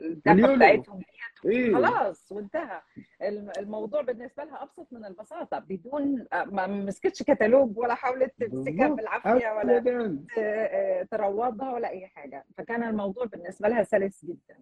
[0.00, 0.56] الدابة الإيلو.
[0.56, 1.00] بتاعتهم.
[1.46, 1.74] إيه.
[1.74, 2.80] خلاص وانتهى.
[3.22, 5.58] الم- الموضوع بالنسبة لها أبسط من البساطة.
[5.58, 8.88] بدون آه، ما مسكتش كتالوج ولا حاولت تمسكها.
[8.88, 9.82] بالعافية ولا
[10.38, 12.44] آه، تروضها ولا أي حاجة.
[12.56, 14.56] فكان الموضوع بالنسبة لها سلس جدا.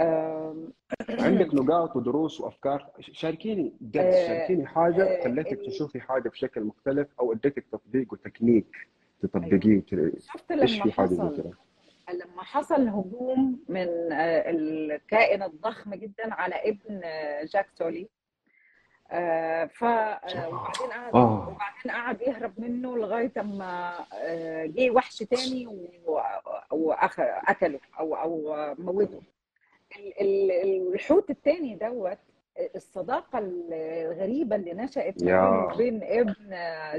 [1.26, 2.90] عندك نقاط ودروس وأفكار.
[3.00, 8.76] شاركيني آه، شاركيني حاجة آه، خلتك تشوفي حاجة بشكل مختلف أو أديتك تطبيق وتكنيك.
[9.22, 11.52] تطبقيه وت- شفت إيش لما حصل
[12.12, 18.08] لما حصل هجوم من آه، الكائن الضخم جدا على ابن آه، جاك سولي.
[19.10, 21.14] آه، ف وبعدين قعد.
[21.14, 23.94] وبعدين قعد يهرب منه لغاية أما
[24.66, 25.66] جه وحش تاني
[26.70, 29.22] واكله أو أو موته.
[29.96, 32.18] ال- ال- الحوت التاني دوت
[32.76, 34.74] الصداقة الغريبة اللي.
[35.24, 36.34] بينه وبين ابن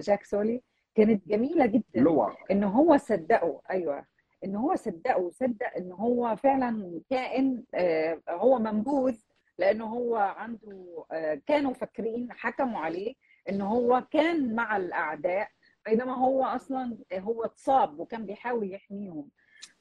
[0.02, 0.62] جاك سولي
[0.96, 1.84] كانت جميلة جدا.
[1.96, 3.62] لوع إن هو صدقه.
[3.72, 4.06] أيوه.
[4.46, 5.18] إن هو صدقه.
[5.18, 9.16] وصدق إن هو فعلا كائن آه، هو منبوذ
[9.58, 13.14] لأنه هو عنده آه، كانوا فاكرين حكموا عليه
[13.50, 15.50] إن هو كان مع الأعداء
[15.86, 19.30] بينما هو أصلا هو اتصاب وكان بيحاول يحميهم.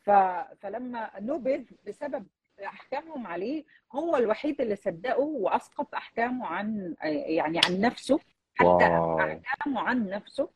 [0.00, 2.26] فلما نبذ بسبب
[2.64, 8.18] أحكامهم عليه هو الوحيد اللي صدقه وأسقط أحكامه عن يعني عن نفسه.
[8.54, 9.18] حتى واو.
[9.20, 10.48] أحكامه عن نفسه.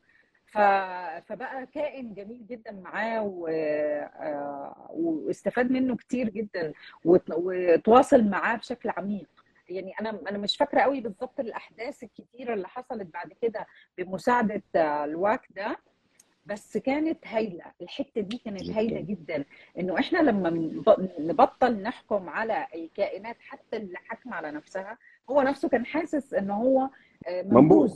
[1.21, 3.47] فبقى كائن جميل جدا معاه و...
[3.47, 6.73] آه، واستفاد منه كتير جدا
[7.05, 9.29] وت- وتواصل معاه بشكل عميق.
[9.69, 13.67] يعني أنا أنا مش فاكرة قوي بالظبط الأحداث الكتيرة اللي حصلت بعد كده
[13.99, 15.77] بمساعدة آه، الواك ده
[16.47, 17.65] بس كانت هايلة.
[17.83, 19.45] الحتة دي كانت هايلة جدا.
[19.79, 24.99] إنه إحنا لما نب- نبطل نحكم على الكائنات حتى اللي حاكمة على نفسها
[25.31, 26.89] هو نفسه كان حاسس ان هو
[27.29, 27.95] آه، منبوذ.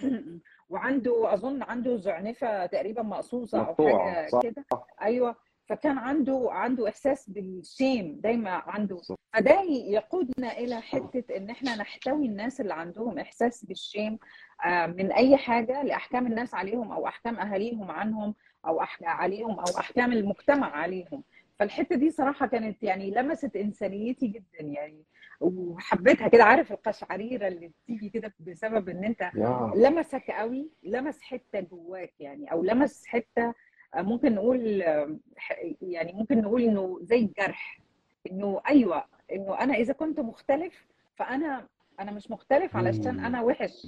[0.70, 4.64] وعنده أظن عنده زعنفة تقريبا مقصوصة أو حاجة كده.
[5.02, 5.36] أيوه.
[5.66, 9.00] فكان عنده عنده إحساس بالشيم دايما عنده.
[9.32, 14.18] فده يقودنا إلى حتة إن إحنا نحتوي الناس اللي عندهم إحساس بالشيم
[14.66, 18.34] آه، من أي حاجة لأحكام الناس عليهم أو أحكام أهاليهم عنهم
[18.66, 21.22] أو أح- عليهم أو أحكام المجتمع عليهم.
[21.58, 25.04] فالحتة دي صراحة كانت يعني لمست إنسانيتي جدا يعني.
[25.40, 29.30] وحبيتها كده عارف القشعريرة اللي بتيجي كده بسبب إن أنت
[29.76, 33.54] لمسك قوي لمس حتة جواك يعني أو لمس حتة
[33.94, 35.16] آه، ممكن نقول آه،
[35.82, 37.80] يعني ممكن نقول إنه زي الجرح
[38.30, 41.68] إنه أيوه إنه أنا إذا كنت مختلف فأنا
[42.00, 43.20] أنا مش مختلف علشان.
[43.24, 43.86] أنا وحش.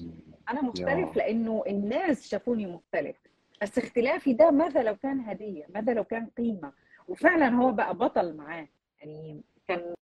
[0.48, 3.16] أنا مختلف لأنه الناس شافوني مختلف.
[3.62, 6.72] بس اختلافي ده ماذا لو كان هدية ماذا لو كان قيمة؟
[7.08, 8.68] وفعلا هو بقى بطل معاه.
[9.00, 9.42] يعني
[9.76, 9.94] كان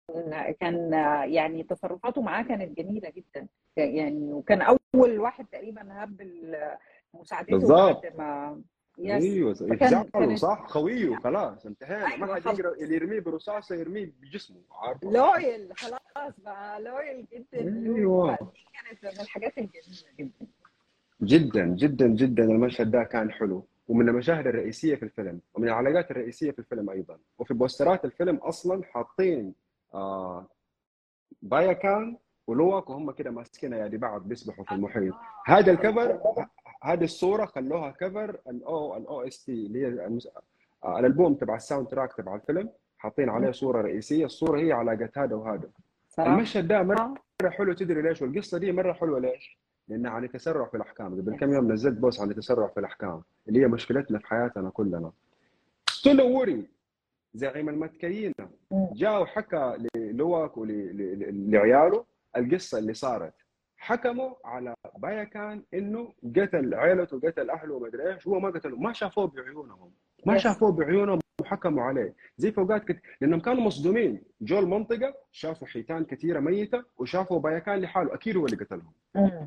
[0.61, 0.93] كان
[1.33, 3.47] يعني تصرفاته معاه كانت جميلة جدا.
[3.77, 6.23] يعني وكان أول واحد تقريبا هب
[7.15, 8.07] مساعدته بالظبط.
[8.19, 8.61] ما
[8.99, 9.23] يس.
[9.23, 12.17] أيوه كانت صح؟ خويه خلاص انتهينا.
[12.17, 17.59] ما أيوه حد يقرأ اللي يرميه برصاصه يرميه بجسمه عارفة؟ لويل خلاص بقى loyal جدا.
[17.61, 18.37] أيوه.
[18.37, 20.47] فدي كانت من الحاجات الجميلة جدا.
[21.23, 22.45] جدا جدا جدا.
[22.45, 23.67] المشهد ده كان حلو.
[23.89, 27.19] ومن المشاهد الرئيسية في الفيلم ومن العلاقات الرئيسية في الفيلم أيضا.
[27.39, 29.55] وفي بوسترات الفيلم أصلا حاطين
[29.95, 30.47] آه
[31.43, 35.15] باياكان ولوك وهم كده ماسكين يد بعض بيسبحوا في المحيط.
[35.47, 36.21] هذا ال cover
[36.83, 40.29] هذه الصورة خلوها cover ال O ال OST اللي هي المس...
[40.85, 42.71] آه الألبوم تبع ال soundtrack تبع الفيلم.
[42.99, 45.71] حاطين عليه صورة رئيسية الصورة هي علاقه هذا وهذا.
[46.19, 47.15] المشهد ده مرة
[47.49, 51.21] حلو تدري ليش؟ والقصة دي مرة حلوة ليش؟ لانها عن التسرع في الأحكام.
[51.21, 55.13] قبل كم يوم نزلت post عن التسرع في الأحكام اللي هي مشكلتنا في حياتنا كلنا.
[55.91, 56.65] تونواري
[57.35, 58.33] زعيم الميتكاينا.
[58.71, 58.89] مم.
[58.93, 62.05] جاء وحكى للوك ولعياله
[62.37, 63.35] القصة اللي صارت.
[63.77, 68.29] حكموا على باياكان إنه قتل عيلته قتل أهله ومدري إيش.
[68.29, 68.77] هو ما قتله.
[68.77, 69.91] ما شافوه بعيونهم.
[70.27, 71.21] ما شافوه بعيونهم.
[71.49, 72.15] وحكموا عليه.
[72.37, 73.01] زي في اوقات كت...
[73.21, 74.23] لأنهم كانوا مصدومين.
[74.41, 78.15] جو المنطقة شافوا حيتان كثيرة ميتة وشافوا بايكان لحاله.
[78.15, 78.93] أكيد هو اللي قتلهم.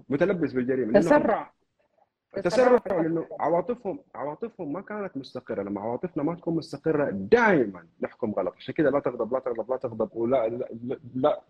[0.09, 0.99] متلبس بالجريمة.
[0.99, 1.53] تسرع.
[2.43, 5.63] تسرع لأنه عواطفهم عواطفهم ما كانت مستقرة.
[5.63, 8.53] لما عواطفنا ما تكون مستقرة دائما نحكم غلط.
[8.57, 11.41] عشان كذا لا تغضب لا تغضب لا تغضب ولا لا, لا, لا.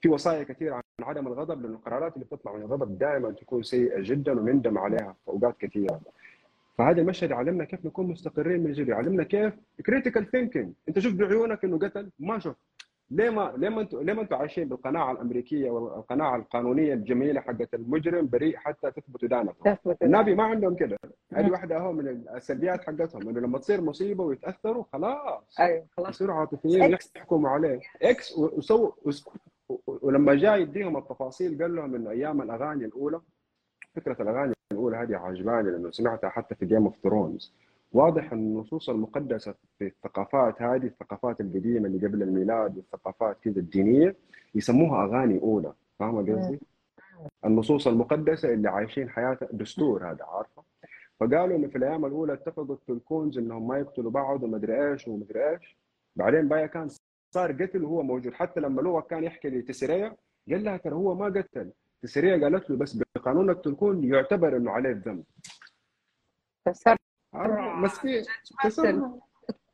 [0.00, 4.00] في وصايا كثيرة عن عدم الغضب لأن القرارات اللي بتطلع من الغضب دائما تكون سيئة
[4.00, 6.00] جدا ونندم عليها في اوقات كثيرة.
[6.78, 9.54] فهذا المشهد يعلمنا كيف نكون مستقرين من جد يعلمنا كيف
[9.86, 12.56] critical thinking انت شوف بعيونك انه قتل ما شوف.
[13.10, 17.74] ليه ما ليه ما أنتم ليه ما أنتم عايشين بالقناعة الأمريكية والقناعة القانونية الجميلة حقت
[17.74, 20.96] المجرم بريء حتى تثبت ادانته النبي ما عندهم كده.
[21.32, 21.52] هذه مم.
[21.52, 25.60] واحدة أهو من السلبيات حقتهم إنه لما تصير مصيبة ويتأثروا خلاص.
[25.60, 26.08] أيوه خلاص.
[26.10, 27.80] يصيروا عاطفيين يحكموا عليه.
[28.02, 29.28] X وسووا وس-
[29.86, 33.20] ولما جاء يديهم التفاصيل قال لهم إنه أيام الأغاني الأولى
[33.94, 37.52] فكرة الأغاني الأولى هذه عجباني لأنه سمعتها حتى في Game of Thrones
[37.92, 44.16] واضح إن النصوص المقدسة في الثقافات هذه الثقافات القديمة اللي قبل الميلاد والثقافات كذا الدينية
[44.54, 45.72] يسموها أغاني أولى.
[45.98, 46.32] فاهمه.
[46.32, 46.60] قصدي؟
[47.44, 50.62] النصوص المقدسة اللي عايشين حياتها دستور هذا عارفة؟
[51.20, 55.76] فقالوا انه في الأيام الأولى اتفقوا التولكونز إنهم ما يقتلوا بعض ومدري إيش ومدري إيش.
[56.16, 56.88] بعدين باياكان
[57.30, 58.32] صار قتل وهو موجود.
[58.34, 60.16] حتى لما لواك كان يحكي لتسيريا
[60.50, 61.70] قال لها ترى هو ما قتل.
[62.02, 65.24] تسريا قالت له بس بقانون التلكون يعتبر إنه عليه الذنب
[66.66, 66.96] تسرع؟
[67.80, 68.24] مسكين.
[68.64, 69.18] تسرع.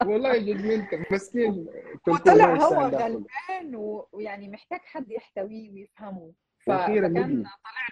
[0.05, 1.67] والله جدمنت مسكين.
[2.09, 2.75] وطلع هو.
[2.81, 3.77] غلبان
[4.13, 6.33] ويعني محتاج حد يحتويه ويفهمه.
[6.59, 7.43] ف- وأخيرا فكان نجي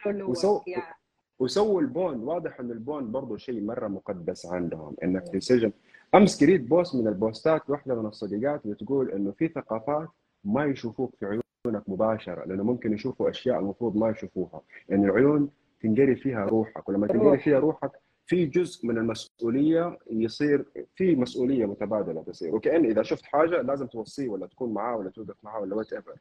[0.04, 0.94] طلع له وسو يعني
[1.38, 4.96] وسووا البوند واضح إن البوند برضه شيء مرة مقدس عندهم.
[5.02, 5.72] إنك في سجن
[6.14, 10.08] أمس قريت بوست من البوستات واحدة من الصديقات بتقول إنه في ثقافات
[10.44, 14.62] ما يشوفوك في عيونك مباشرة لأنه ممكن يشوفوا أشياء المفروض ما يشوفوها.
[14.88, 15.50] يعني العيون
[15.80, 17.44] تنقري فيها روحك ولما تنقري روح.
[17.44, 17.90] فيها روحك
[18.26, 20.64] في جزء من المسؤولية يصير
[20.94, 22.54] في مسؤولية متبادلة تصير.
[22.54, 26.14] وكأن إذا شفت حاجة لازم توصيه ولا تكون معاه ولا توقف معاه ولا whatever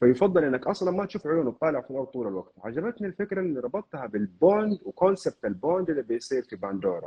[0.00, 2.52] فيفضل إنك أصلا ما تشوف عيونه تطالع في الأرض طول الوقت.
[2.64, 7.06] عجبتني الفكرة اللي ربطتها بال bond و concept ال bond اللي بيصير في باندورا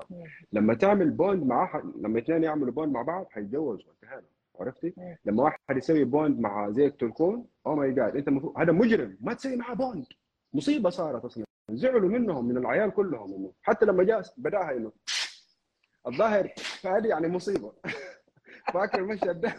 [0.54, 4.35] لما تعمل bond مع لما اثنين يعملوا bond مع بعض حيتجوزوا انتهينا.
[4.60, 4.94] عرفتي؟
[5.26, 9.34] لما واحد يسوي bond مع زي التلكون oh my god انت مفروض هذا مجرم ما
[9.34, 10.06] تسوي معاه bond
[10.54, 11.46] مصيبة صارت أصلا.
[11.72, 13.34] زعلوا منهم من العيال كلهم.
[13.34, 14.92] إنه حتى لما جاء بداها إنه
[16.08, 17.74] الظاهر فهذه يعني مصيبة.
[18.74, 19.54] فاكر المشهد ده؟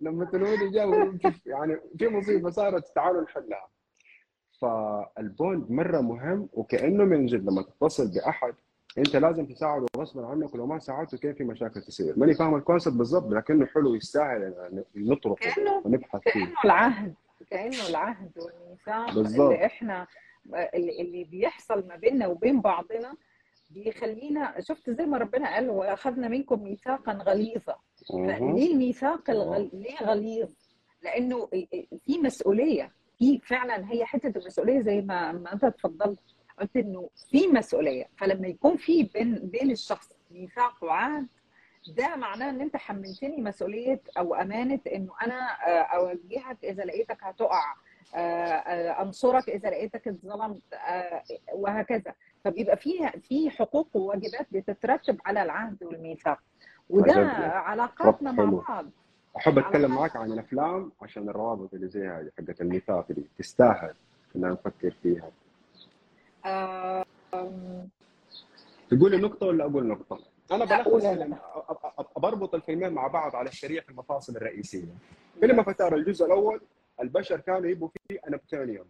[0.00, 3.68] لما تنودي جاء يعني في مصيبة صارت تعالوا نحلها.
[4.60, 8.54] فال bond مرة مهم وكأنه من جد لما تتصل بأحد
[8.98, 12.59] انت لازم تساعده غصبا عنك ولو ما ساعدته كيف في مشاكل تصير؟ ماني فاهم ال
[12.59, 14.54] concept بالضبط لكنه حلو يستاهل
[14.94, 16.44] نطرقه كأنه ونبحث فيه.
[16.44, 17.14] كأنه العهد
[17.50, 19.50] كأنه العهد والميثاق بالظبط.
[19.52, 20.06] اللي إحنا
[20.74, 23.14] اللي بيحصل ما بيننا وبين بعضنا
[23.70, 27.76] بيخلينا شفت زي ما ربنا قال وأخذنا منكم ميثاقا غليظا.
[28.08, 29.70] فليه الميثاق الغل...
[29.72, 30.48] ليه غليظ؟
[31.02, 31.46] لأنه
[32.04, 32.92] في مسؤولية.
[33.18, 36.20] في فعلا هي حتة المسؤولية زي ما ما أنت اتفضلت
[36.60, 38.08] قلت إنه في مسؤولية.
[38.16, 41.26] فلما يكون في بين بين الشخص ميثاق وعهد
[41.88, 47.74] ده معناه إن أنت حملتني مسؤولية أو أمانة إنه أنا آه، أوجهك إذا لقيتك هتقع
[48.14, 50.60] آه، آه، أنصرك إذا لقيتك اتظلمت
[51.54, 52.14] وهكذا.
[52.44, 56.38] فبيبقى في في حقوق وواجبات بتترتب على العهد والميثاق.
[56.90, 57.14] وده.
[57.48, 58.44] علاقاتنا مع.
[58.68, 58.86] بعض.
[59.36, 63.94] أحب أتكلم معك عن الأفلام عشان الروابط اللي زي هذه حقت الميثاق دي تستاهل
[64.36, 65.30] إن نفكر فيها.
[68.90, 70.18] تقولي نقطة ولا أقول نقطة؟
[70.52, 71.38] أنا لا، بلخص قول أنا.
[72.00, 74.94] أ- بربط الفيلمين مع بعض على الشريحه المفاصل الرئيسية
[75.40, 76.60] فيلم افاتار الجزء الأول
[77.00, 78.86] البشر كانوا يبوا فيه unobtanium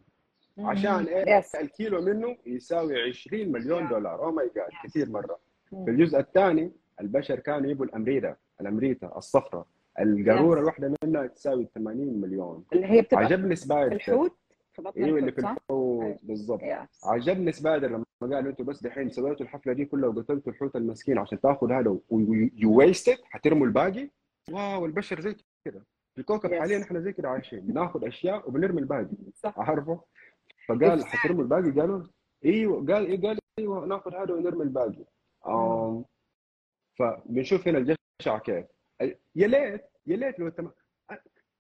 [0.59, 3.91] عشان إيه؟ yes الكيلو منه يساوي 20 مليون Yeah.
[3.91, 5.39] دولار oh my god كثير مرة.
[5.71, 9.67] في الجزء الثاني البشر كانوا يبوا الامريتا الامريتا الصفراء
[10.01, 10.59] القارورة Yes.
[10.63, 14.33] الواحدة منها تساوي 80 مليون اللي هي بتبقى عجبني في سبايدر الحوت
[14.73, 15.19] في بطن أيوه.
[15.19, 16.51] اللي في الحوت yes
[17.05, 21.41] عجبني سبايدر لما قال أنتوا بس دحين سويتوا الحفلة دي كلها وقتلتوا الحوت المسكين عشان
[21.41, 24.11] تاخذ هذا و you wasted حترموا الباقي؟
[24.51, 25.87] wow البشر زي كده.
[26.15, 26.55] في الكوكب.
[26.55, 27.61] حاليا إحنا زي كده عايشين.
[27.61, 29.17] بناخذ أشياء وبنرمي الباقي.
[29.35, 29.59] صح.
[29.59, 30.01] عارفه
[30.69, 31.07] فقال.
[31.07, 32.05] حترموا الباقي؟ قالوا
[32.45, 32.87] إيوه.
[32.87, 35.05] قال إيه؟ قال إيوه ناخذ هذا ونرمي الباقي.
[35.47, 36.05] آم
[36.99, 38.67] فبنشوف هنا الجشع كيف.
[39.37, 40.71] يا ليت يا ليت لو تم...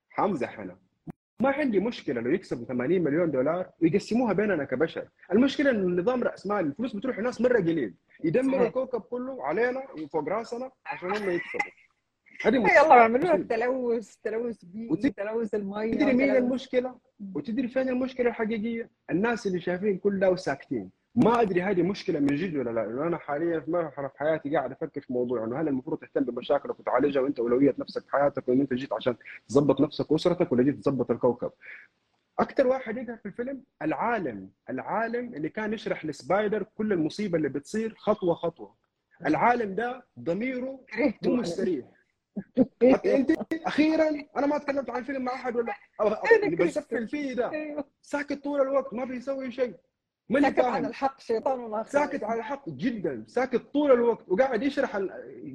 [0.08, 0.78] حمزح أنا
[1.40, 6.46] ما عندي مشكلة لو يكسبوا 80 مليون دولار ويقسموها بيننا كبشر، المشكلة انه النظام رأس
[6.46, 8.66] مال الفلوس بتروح لناس مرة قليل يدمروا.
[8.66, 11.70] الكوكب كله علينا وفوق رأسنا عشان هم يكسبوا.
[12.44, 13.34] هذه يلا اعملوا مصيبة.
[13.34, 16.98] التلوث تلوث بيئي تلوث المية تدري مين تلوث- المشكلة؟
[17.34, 20.90] وتدري فين المشكلة الحقيقية؟ الناس اللي شايفين كل ده وساكتين.
[21.14, 24.56] ما أدري هذه مشكلة من جد ولا لا، لأنه أنا حاليا في مرحلة في حياتي
[24.56, 28.48] قاعد أفكر في موضوع إنه هل المفروض تهتم بمشاكلك وتعالجها وأنت أولوية نفسك في حياتك
[28.48, 29.16] وإن أنت جيت عشان
[29.48, 31.52] تظبط نفسك وأسرتك ولا جيت تظبط الكوكب؟
[32.38, 37.94] أكثر واحد يقهر في الفيلم العالم، العالم اللي كان يشرح لسبايدر كل المصيبة اللي بتصير
[37.98, 38.74] خطوة خطوة.
[39.26, 40.80] العالم ده ضميره
[41.26, 41.36] مو.
[41.36, 41.86] مستريح
[43.06, 43.30] أنت
[43.66, 45.74] أخيرا أنا ما تكلمت عن الفيلم مع أحد ولا
[46.44, 49.74] اللي بسفل فيه ده أيوه ساكت طول الوقت ما بيسوي شيء
[50.28, 54.62] ماني ساكت عن فاهم الحق شيطان وما ساكت على الحق جدا ساكت طول الوقت وقاعد
[54.62, 55.10] يشرح ال...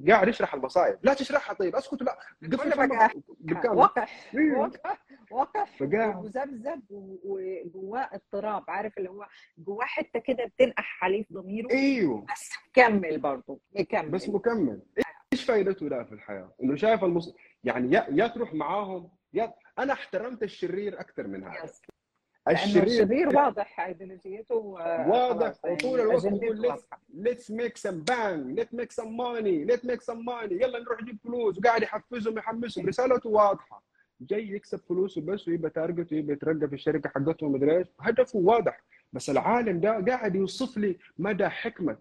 [0.09, 0.99] قاعد يشرح المصايب.
[1.03, 1.75] لا تشرحها طيب.
[1.75, 3.15] اسكت لا قفل وقح.
[3.71, 5.81] وقح وقح.
[5.81, 11.71] ومذبذب وجواه اضطراب عارف اللي هو جواه حتة كده بتنقح عليه في ضميره.
[11.71, 12.25] أيوه.
[12.31, 13.59] بس مكمل برضه.
[13.75, 14.81] مكمل بس مكمل.
[15.33, 17.35] إيش فائدته ده في الحياة؟ إنه شايف المص...
[17.63, 21.69] يعني يا, يا تروح معاهم يا أنا احترمت الشرير أكثر من هذا.
[22.51, 24.71] الشرير الشرير واضح إيديولوجيته و-
[25.07, 25.53] واضح.
[25.63, 26.73] يعني وطول الوقت يقول
[27.23, 31.17] let's make some bang let's make some money let's make some money يلا نروح نجيب
[31.23, 31.57] فلوس.
[31.59, 32.87] وقاعد يحفزهم يحمسهم.
[32.87, 33.83] رسالته واضحة.
[34.21, 37.87] جاي يكسب فلوسه بس ويبقى target ويبقى يترقى في الشركة حقته ومدري إيش.
[37.99, 38.83] هدفه واضح.
[39.13, 41.97] بس العالم ده قاعد يوصف لي مدى حكمة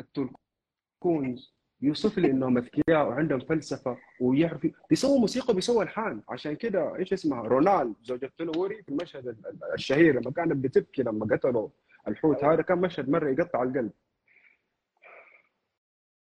[0.00, 6.22] ال Tulkuns يوصف لي إنهم أذكياء وعندهم فلسفة ويعرف بيسووا موسيقى بيسووا ألحان.
[6.28, 11.02] عشان كده إيش اسمها؟ رونال زوجة لوري في المشهد ال- ال- الشهير لما كانت بتبكي
[11.02, 11.68] لما قتلوا
[12.08, 13.90] الحوت هذا كان مشهد مرة يقطع القلب.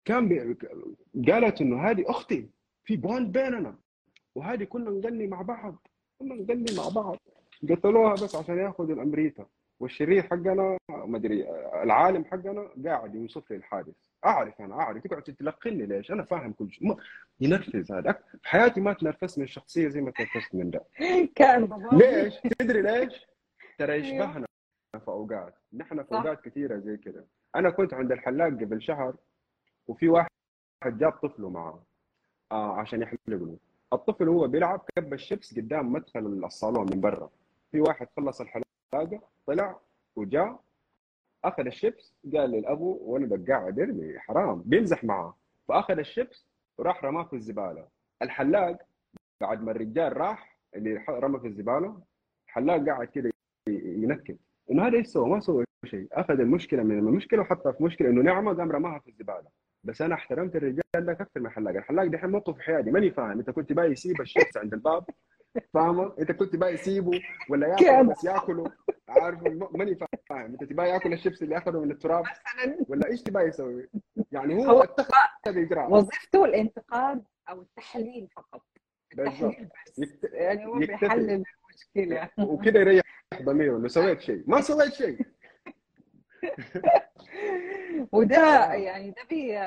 [0.04, 0.56] كان بي...
[1.32, 2.50] قالت إنه هذه أختي
[2.84, 3.74] في بوند بيننا
[4.34, 5.86] وهذه كنا نغني مع بعض
[6.18, 7.18] كنا نغني مع بعض.
[7.70, 9.46] قتلوها بس عشان يأخذوا الأمريكا.
[9.80, 11.50] والشرير حقنا ما أدري
[11.82, 13.94] العالم حقنا قاعد يوصف لي الحادث.
[14.26, 15.02] أعرف أنا أعرف.
[15.02, 16.88] تقعد تلقني ليش؟ أنا فاهم كل شيء.
[16.88, 16.96] ما...
[17.40, 18.12] ينرفز هذا.
[18.42, 20.84] في حياتي ما تنرفزت من الشخصية زي ما تنرفزت من ده.
[21.36, 23.26] كان ليش؟ تدري ليش؟
[23.78, 24.06] ترى أيوه.
[24.06, 24.46] يشبهنا
[25.00, 26.14] في أوقات، نحن في.
[26.14, 27.24] أوقات كثيرة زي كذا،
[27.56, 29.14] أنا كنت عند الحلاق قبل شهر
[29.88, 30.28] وفي واحد
[30.86, 31.82] جاب طفله معاه
[32.52, 33.56] آه عشان يحلق له،
[33.92, 37.30] الطفل وهو بيلعب كب الشيبس قدام مدخل الصالون من برا،
[37.72, 39.80] في واحد خلص الحلاقة طلع
[40.16, 40.60] وجاء
[41.44, 45.36] اخذ الشيبس قال للأبو وأنا قاعد ارمي حرام بيمزح معاه،
[45.68, 46.46] فأخذ الشيبس
[46.78, 47.88] وراح رماه في الزبالة،
[48.22, 48.78] الحلاق
[49.40, 52.00] بعد ما الرجال راح اللي رمى في الزبالة
[52.46, 53.30] الحلاق قاعد كده
[53.68, 54.36] ينكد
[54.70, 56.08] إنه هذا إيش سوى؟ ما سوى شيء.
[56.12, 59.48] أخذ المشكلة من المشكلة وحطها في مشكلة إنه نعمة قام رماها في الزبالة.
[59.84, 63.38] بس أنا احترمت الرجال ده أكثر من الحلاق، الحلاق دحين موقف حيادي ماني فاهم.
[63.38, 65.04] أنت كنت باي يسيب الشخص عند الباب
[65.74, 68.06] فاهمة؟ انت كنت باي يسيبه ولا ياكل.
[68.06, 68.64] بس ياكله.
[69.08, 69.42] عارف؟
[69.72, 69.94] ماني
[70.28, 70.40] فاهم.
[70.52, 72.76] انت تبغى ياكل الشيبس اللي اخذه من التراب مثلا.
[72.88, 73.88] ولا إيش تبغى يسوي؟
[74.32, 75.12] يعني هو هو اتخذ
[75.58, 78.62] اجراء وظيفته الانتقاد أو التحليل فقط.
[79.14, 79.42] بالضبط.
[79.44, 79.98] التحليل بس.
[79.98, 80.78] يكت- يعني هو.
[80.78, 81.44] بيحلل
[81.96, 82.28] المشكلة.
[82.38, 83.02] وكده يريح
[83.42, 83.76] ضميره.
[83.76, 84.44] انه سويت شيء.
[84.46, 85.18] ما سويت شيء.
[88.12, 88.36] وده
[88.86, 89.58] يعني ده بي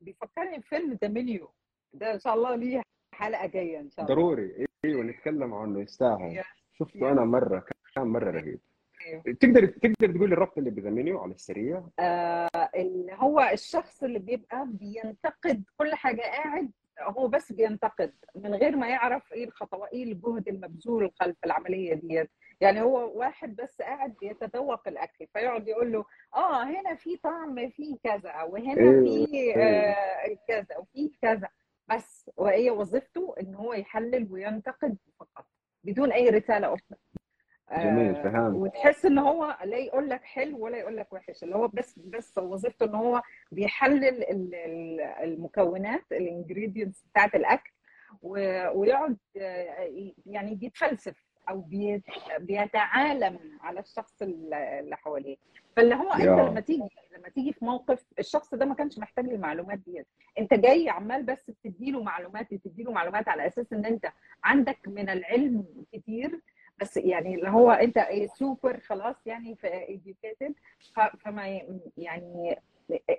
[0.00, 1.52] بيفكرني بفيلم The Menu
[1.92, 2.82] ده إن شاء الله ليه
[3.14, 4.14] حلقة جاية إن شاء الله.
[4.14, 4.66] ضروري.
[4.84, 6.42] إيوه نتكلم عنه يستاهل.
[6.78, 8.60] شفته أنا مرة كان مرة رهيب.
[9.06, 9.22] أيوه.
[9.40, 15.64] تقدر تقدر تقول الربط اللي بذا على السريع؟ آه اللي هو الشخص اللي بيبقى بينتقد
[15.76, 21.10] كل حاجة قاعد هو بس بينتقد من غير ما يعرف إيه الخطوات إيه الجهد المبذول
[21.20, 22.30] خلف العملية ديت.
[22.60, 26.04] يعني هو واحد بس قاعد بيتذوق الأكل فيقعد يقول له
[26.36, 31.48] آه هنا في طعم في كذا وهنا أيوه، في آه كذا وفي كذا.
[31.90, 35.46] بس وهي وظيفته إن هو يحلل وينتقد فقط
[35.84, 36.98] بدون أي رسالة أخرى
[37.72, 38.56] جميل، آه، فهمت.
[38.56, 42.38] وتحس إن هو لا يقول لك حلو ولا يقول لك وحش اللي هو بس بس
[42.38, 43.22] وظيفته إن هو
[43.52, 47.70] بيحلل ال- ال- المكونات ال ingredients بتاعت الأكل
[48.22, 49.90] ويقعد آه،
[50.26, 52.02] يعني بيتفلسف أو بي-
[52.38, 55.36] بيتعالم على الشخص اللي حواليه
[55.76, 56.22] فاللي هو أنت.
[56.50, 56.88] لما تيجي
[57.18, 60.06] لما تيجي في موقف الشخص ده ما كانش محتاج المعلومات ديت
[60.38, 64.06] أنت جاي عمال بس بتديله معلومات بتديله معلومات على أساس إن أنت
[64.44, 66.40] عندك من العلم كتير
[66.80, 69.66] بس يعني اللي هو أنت سوبر خلاص يعني ف-
[71.18, 71.60] فما
[71.96, 72.56] يعني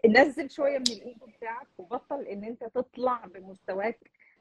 [0.08, 4.00] نزل شوية من الإيجو بتاعك وبطل إن أنت تطلع بمستواك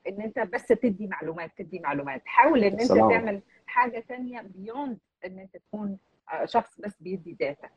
[0.08, 2.22] إن أنت بس تدي معلومات تدي معلومات.
[2.24, 3.10] حاول إن أنت سلام.
[3.10, 5.98] تعمل حاجة تانية beyond إن أنت تكون
[6.32, 7.68] آه، شخص بس بيدي data.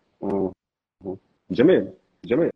[1.51, 1.93] جميل
[2.25, 2.51] جميل.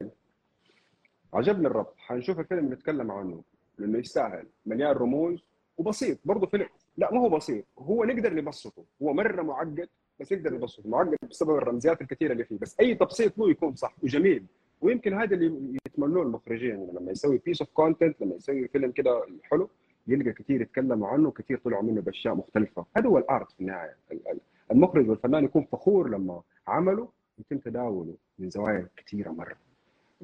[1.34, 1.95] عجبني الربط.
[1.97, 3.43] حنشوف الفيلم نتكلم عنه
[3.78, 4.47] لأنه يستاهل.
[4.65, 5.43] مليان رموز
[5.78, 6.19] وبسيط.
[6.26, 6.67] برضه فيلم
[6.97, 7.65] لا ما هو بسيط.
[7.80, 8.84] هو نقدر نبسطه.
[9.01, 12.57] هو مرة معقد بس نقدر نبسطه معقد بسبب الرمزيات الكثيرة اللي فيه.
[12.59, 14.45] بس أي تبسيط له يكون صح وجميل.
[14.82, 19.25] ويمكن هذا اللي يتمنوه المخرجين يعني لما يسوي piece of content لما يسوي فيلم كده
[19.43, 19.69] حلو
[20.07, 22.86] يلقى كثير يتكلموا عنه وكثير طلعوا منه بأشياء مختلفة.
[22.97, 23.95] هذا هو ال art في النهاية.
[24.11, 24.39] ال- ال-
[24.71, 27.09] المخرج والفنان يكون فخور لما عمله
[27.39, 29.55] يتم تداوله من زوايا كثيره مرة.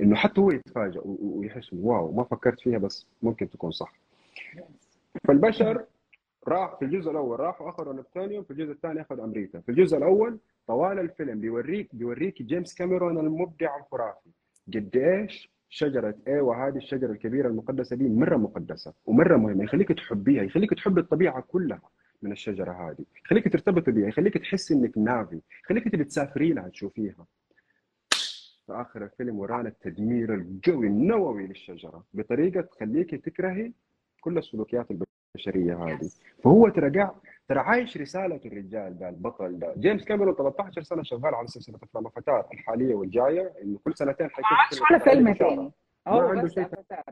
[0.01, 3.93] إنه حتى هو يتفاجئ ويحس واو ما فكرت فيها بس ممكن تكون صح.
[5.27, 5.85] فالبشر
[6.47, 9.59] راح في الجزء الأول راحوا أخذوا نبتونيوم في الجزء الثاني أخذوا أمريكا.
[9.59, 14.29] في الجزء الأول طوال الفيلم بيوريك بيوريك جيمس كاميرون المبدع الخرافي.
[14.73, 20.43] قد إيش شجرة أيوه هذه الشجرة الكبيرة المقدسة دي مرة مقدسة ومرة مهمة يخليك تحبيها
[20.43, 21.81] يخليك تحب الطبيعة كلها
[22.21, 27.25] من الشجرة هذه يخليك ترتبط بها يخليك تحس إنك نافي يخليك تبي تسافري لها تشوفيها.
[28.65, 33.71] في آخر الفيلم ورانا التدمير القوي النووي للشجرة بطريقة تخليك تكرهي
[34.21, 36.09] كل السلوكيات البشرية هذه.
[36.43, 37.15] فهو ترى قاعد
[37.47, 42.07] ترى عايش رسالة الرجال ده البطل ده جيمس كاميرون 13 سنة شغال على سلسلة أفلام
[42.07, 45.33] افاتار الحالية والجاية إنه كل سنتين حيكون عادش فيلم.
[45.33, 45.71] تاني
[46.07, 46.67] ما عنده شيء.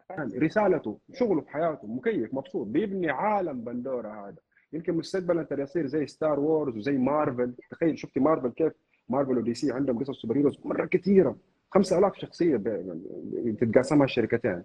[0.09, 4.35] يعني رسالته شغله في حياته مكيف مبسوط بيبني عالم بندورا هذا.
[4.73, 8.73] يمكن مستقبلا ترى يصير زي Star Wars وزي مارفل تخيل شفتي مارفل كيف؟
[9.09, 11.35] Marvel و DC عندهم قصص superheroes مرة كثيرة.
[11.71, 14.63] 5000 شخصية ب- تتقاسمها الشركتين.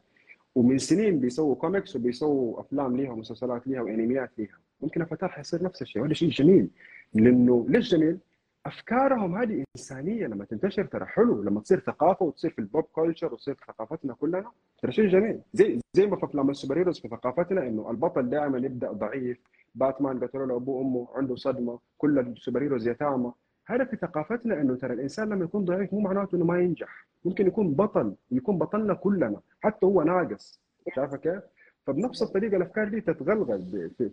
[0.55, 4.59] ومن سنين بيسووا كوميكس وبيسووا أفلام ليها ومسلسلات ليها وأنميات ليها.
[4.83, 6.03] ممكن افاتار حيصير نفس الشيء.
[6.03, 6.71] وهذا شيء جميل
[7.15, 8.19] لأنه ليش جميل؟
[8.67, 10.27] أفكارهم هذه إنسانية.
[10.27, 14.15] لما تنتشر ترى حلو لما تصير ثقافة وتصير في ال pop culture وتصير في ثقافتنا
[14.15, 14.51] كلنا
[14.83, 15.41] ترى شيء جميل.
[15.53, 19.39] زي زي ما في افلام ال superheroes في ثقافتنا إنه البطل دائما يبدأ ضعيف.
[19.75, 23.33] باتمان قتلوا له أبوه وأمه عنده صدمة كل ال superheroes يتامى.
[23.67, 27.07] هذا في ثقافتنا إنه ترى الإنسان لما يكون ضعيف مو معناته إنه ما ينجح.
[27.25, 30.61] ممكن يكون بطل يكون بطلنا كلنا حتى هو ناقص.
[30.95, 31.43] شايفة كيف؟
[31.87, 34.11] فبنفس الطريقة الأفكار دي تتغلغل في,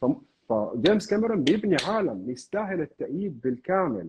[0.00, 0.06] ف-
[0.48, 4.08] فجيمس كاميرون بيبني عالم يستاهل التأييد بالكامل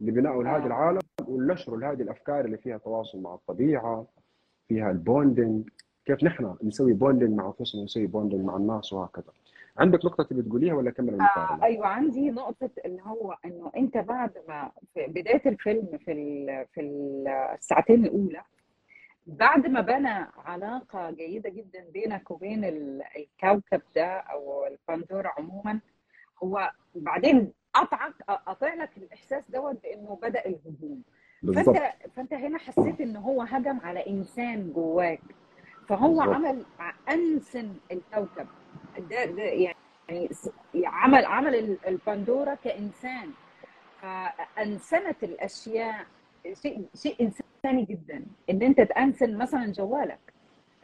[0.00, 0.66] لبنائه لهذا آه.
[0.66, 4.06] العالم ونشره لهذه الأفكار اللي فيها تواصل مع الطبيعة
[4.68, 5.68] فيها ال bonding
[6.04, 9.32] كيف نحن نسوي bonding مع أنفسنا ونسوي bonding مع الناس وهكذا
[9.78, 14.30] عندك نقطة تبي تقوليها ولا كمل آه؟ أيوه عندي نقطة اللي هو إنه أنت بعد
[14.48, 16.80] ما في بداية الفيلم في ال في
[17.58, 18.40] الساعتين الأولى
[19.26, 25.80] بعد ما بنى علاقة جيدة جدا بينك وبين ال- الكوكب ده أو الباندورا عموما
[26.44, 31.02] هو بعدين قطعك قطع لك الإحساس دوت بإنه بدأ الهجوم.
[31.42, 35.20] بالضبط فأنت فأنت هنا حسيت ان هو هجم على إنسان جواك.
[35.88, 36.64] فهو بالضبط عمل
[37.10, 38.46] أنسن الكوكب.
[38.98, 39.76] ده, ده يعني
[40.84, 43.30] عمل عمل ال- البندورة كإنسان.
[44.02, 46.06] فأنسنت الأشياء
[46.52, 48.24] شيء شيء إنساني جدا.
[48.50, 50.32] إن أنت تانسن مثلا جوالك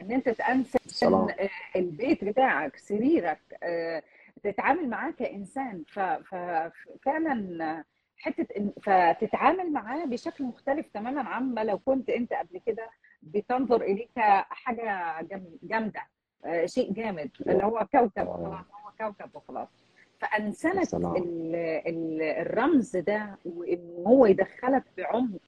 [0.01, 1.27] إن أنت تانسن سلام.
[1.29, 4.03] آه، البيت بتاعك سريرك آه،
[4.43, 5.83] تتعامل معاه كإنسان.
[5.87, 7.83] ففعلا
[8.17, 12.89] حتة فتتعامل معاه بشكل مختلف تماما عما لو كنت أنت قبل كده
[13.21, 16.01] بتنظر إليه كحاجة جام- جامدة
[16.45, 18.57] آه، شيء جامد اللي هو كوكب هو
[18.99, 19.86] كوكب وخلاص.
[20.19, 21.55] فأنسنت سلام ال-
[21.87, 25.39] ال- الرمز ده وإن هو يدخلك بعمق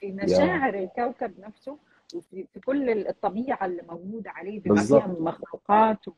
[0.00, 1.78] في مشاعر الكوكب نفسه
[2.14, 6.12] وفي في كل الطبيعة اللي موجوده عليه بما فيها من مخلوقات و-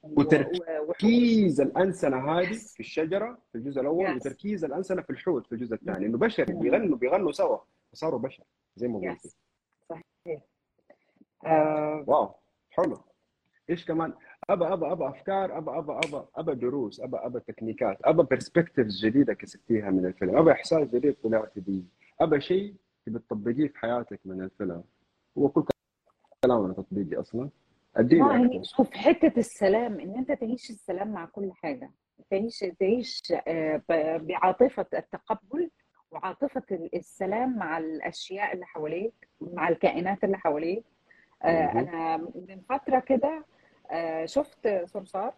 [0.88, 5.74] وتركيز الأنسنة هذه في الشجرة في الجزء الأول يس وتركيز الأنسنة في الحوت في الجزء
[5.74, 7.58] الثاني إنه بشر بيغنوا بيغنوا سوا
[7.92, 8.44] فصاروا بشر
[8.76, 9.36] زي ما قلتي yes
[9.88, 10.40] صحيح.
[11.46, 12.04] آه.
[12.06, 12.34] wow
[12.70, 12.98] حلو.
[13.70, 14.12] إيش كمان؟
[14.50, 19.34] ابى ابى ابى أفكار ابى ابى ابى ابى دروس ابى ابى تكنيكات ابى perspectives جديدة
[19.34, 21.82] كسبتيها من الفيلم ابى إحساس جديد طلعتي بيه
[22.20, 22.74] ابى شيء
[23.06, 24.84] تبي تطبقيه في حياتك من الفيلم.
[25.38, 25.64] هو كل
[26.44, 27.50] كلامنا تطبيقي أصلا.
[27.96, 31.90] أديني شوف حتة السلام إن أنت تعيش السلام مع كل حاجة.
[32.30, 33.82] تعيش تعيش آه،
[34.18, 35.70] بعاطفة التقبل
[36.10, 36.62] وعاطفة
[36.94, 40.84] السلام مع الأشياء اللي حواليك مع الكائنات اللي حواليك.
[41.42, 41.72] آه،.
[41.72, 43.44] أنا من فترة كده
[44.24, 45.34] شفت صرصار؟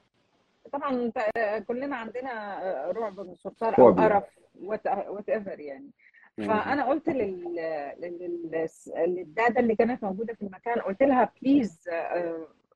[0.73, 5.91] طبعا آه، كلنا عندنا آه، رعب من الصرصار أو قرف whatever يعني.
[6.37, 7.55] فأنا قلت لل...
[7.99, 8.69] لل...
[8.97, 11.89] للدادة اللي كانت موجودة في المكان قلت لها please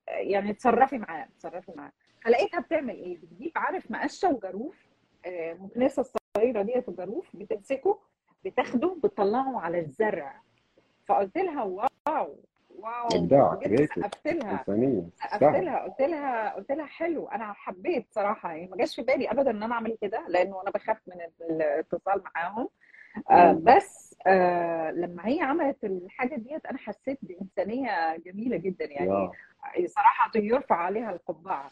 [0.08, 1.92] يعني تصرفي معاه تصرفي معاه
[2.24, 4.86] فلقيتها بتعمل إيه؟ بتجيب عارف مقشة وجاروف
[5.26, 7.98] آه، مكنسة الصغيره ديت وجاروف بتمسكه
[8.44, 10.42] بتاخده بتطلعه على الزرع.
[11.06, 12.36] فقلت لها wow!
[12.82, 17.28] wow ابداع وجيت creative سقفت لها إنسانية سقفت تستاهل لها قلت لها قلت لها حلو
[17.28, 20.70] أنا حبيت صراحة يعني ما جاش في بالي ابدا إن أنا أعمل كده لأنه أنا
[20.70, 21.16] بخاف من
[21.50, 22.68] الاتصال معاهم.
[23.30, 23.52] آه.
[23.52, 29.30] بس آه لما هي عملت الحاجة ديت أنا حسيت بإنسانية جميلة جدا يعني
[29.86, 31.70] صراحة يرفع عليها القبعة.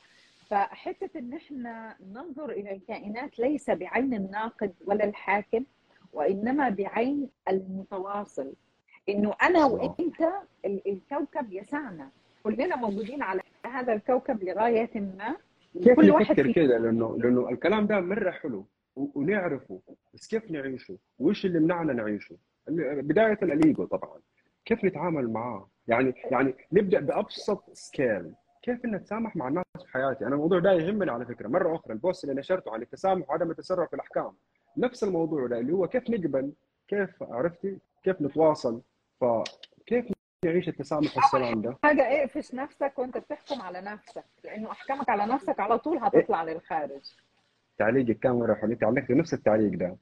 [0.51, 5.65] فحتة إن إحنا ننظر إلى الكائنات ليس بعين الناقد ولا الحاكم
[6.13, 8.53] وإنما بعين المتواصل.
[9.11, 10.01] إنه أنا وأنت
[10.65, 12.11] ال- الكوكب يسعنا.
[12.43, 15.37] كلنا موجودين على هذا الكوكب لغاية ما.
[15.83, 19.81] كيف وكل واحد نفكر كده؟ لأنه لأنه الكلام ده مرة حلو ونعرفه.
[20.15, 22.37] بس كيف نعيشه؟ وإيش اللي منعنا نعيشه؟
[22.69, 24.19] بداية الايجو طبعا.
[24.65, 30.27] كيف نتعامل معاه؟ يعني يعني نبدأ بأبسط skill كيف ان نتسامح مع الناس في حياتي؟
[30.27, 31.49] أنا الموضوع ده يهمني على فكرة.
[31.49, 34.33] مرة أخرى ال post اللي نشرته عن التسامح وعدم التسرع في الأحكام.
[34.77, 36.53] نفس الموضوع ده اللي هو كيف نقبل؟
[36.89, 38.81] كيف عرفتي؟ كيف نتواصل؟
[39.21, 40.13] فكيف
[40.45, 45.61] نعيش التسامح والسلام ده؟ حاجة اقفش نفسك وانت بتحكم على نفسك لأنه أحكامك على نفسك
[45.61, 47.15] على طول هتطلع للخارج.
[47.79, 49.97] تعليقك كان مره حلو انت علقت نفس التعليق ده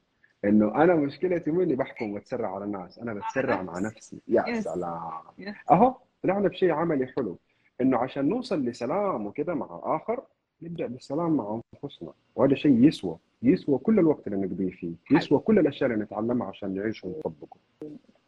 [0.45, 4.21] إنه أنا مشكلتي مو اني بحكم واتسرع على الناس؟ أنا بتسرع مع نفسي.
[4.27, 5.11] يا يس سلام.
[5.37, 7.37] يس أهو طلعنا بشيء عملي حلو
[7.81, 10.23] إنه عشان نوصل لسلام وكده مع الآخر
[10.61, 12.13] نبدأ بالسلام مع أنفسنا.
[12.35, 16.73] وهذا شيء يسوى يسوى كل الوقت اللي نقضيه فيه يسوى كل الأشياء اللي نتعلمها عشان
[16.75, 17.57] نعيش ونطبقه.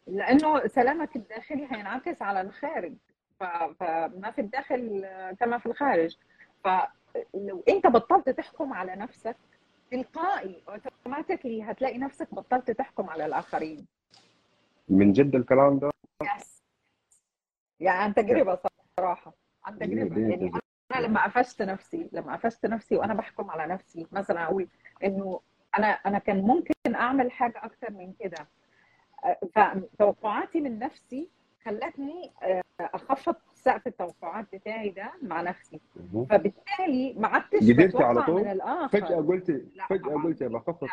[0.06, 2.94] لأنه سلامك الداخلي هينعكس على الخارج.
[3.80, 5.06] فما في الداخل
[5.40, 6.16] كما في الخارج.
[6.64, 9.36] فلو أنت بطلت تحكم على نفسك
[9.90, 13.86] تلقائي automatically هتلاقي نفسك بطلت تحكم على الآخرين.
[14.88, 15.90] من جد الكلام ده؟
[16.22, 16.62] yes
[17.80, 18.58] يعني عن تجربة
[19.00, 19.32] صراحة.
[19.64, 20.20] عن تجربة.
[20.20, 20.52] يعني.
[20.94, 24.68] أنا لما قفشت نفسي لما قفشت نفسي وأنا بحكم على نفسي مثلا أقول
[25.04, 25.40] إنه
[25.78, 28.48] أنا أنا كان ممكن أعمل حاجة أكتر من كده.
[29.54, 31.28] فتوقعاتي من نفسي
[31.64, 35.80] خلتني آه، أخفض سقف التوقعات بتاعي ده مع نفسي.
[36.30, 39.00] فبالتالي ما عدتش قدرتي على طول؟ من الآخر.
[39.00, 40.88] فجأة قلتي لا فجأة قلتي بخفض.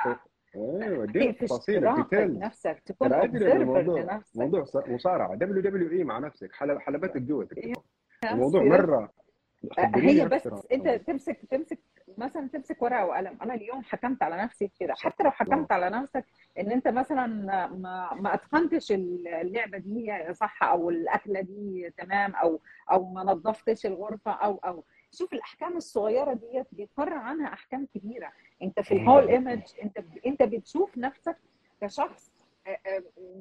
[0.56, 5.36] أيوه تقفش تفاصيل ال details نفسك تكون ترى ادري الموضوع موضوع مصارعة.
[5.36, 7.24] WWE مع نفسك حلب حلبتك
[7.58, 7.78] yes
[8.24, 9.12] الموضوع مرة
[9.96, 11.80] هي بس أنت تمسك تمسك
[12.20, 13.38] مثلا تمسك ورقة وقلم.
[13.42, 14.94] أنا اليوم حكمت على نفسي كده.
[14.98, 16.26] حتى لو حكمت على نفسك
[16.60, 17.28] إن أنت مثلا
[17.68, 22.60] ما ما أتقنتش اللعبة دي صح أو الأكلة دي تمام أو
[22.92, 24.84] أو ما نظفتش الغرفة أو أو.
[25.12, 28.32] شوف الأحكام الصغيرة ديت بيتفرع عنها أحكام كبيرة.
[28.62, 31.38] أنت في الهول ايمج أنت أنت بتشوف نفسك
[31.82, 32.32] كشخص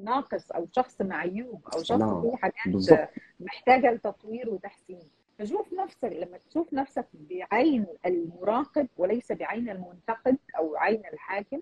[0.03, 1.99] ناقص أو شخص معيوب أو شخص.
[2.21, 3.09] فيه حاجات.
[3.39, 5.03] محتاجة لتطوير وتحسين.
[5.39, 11.61] فشوف نفسك لما تشوف نفسك بعين المراقب وليس بعين المنتقد أو عين الحاكم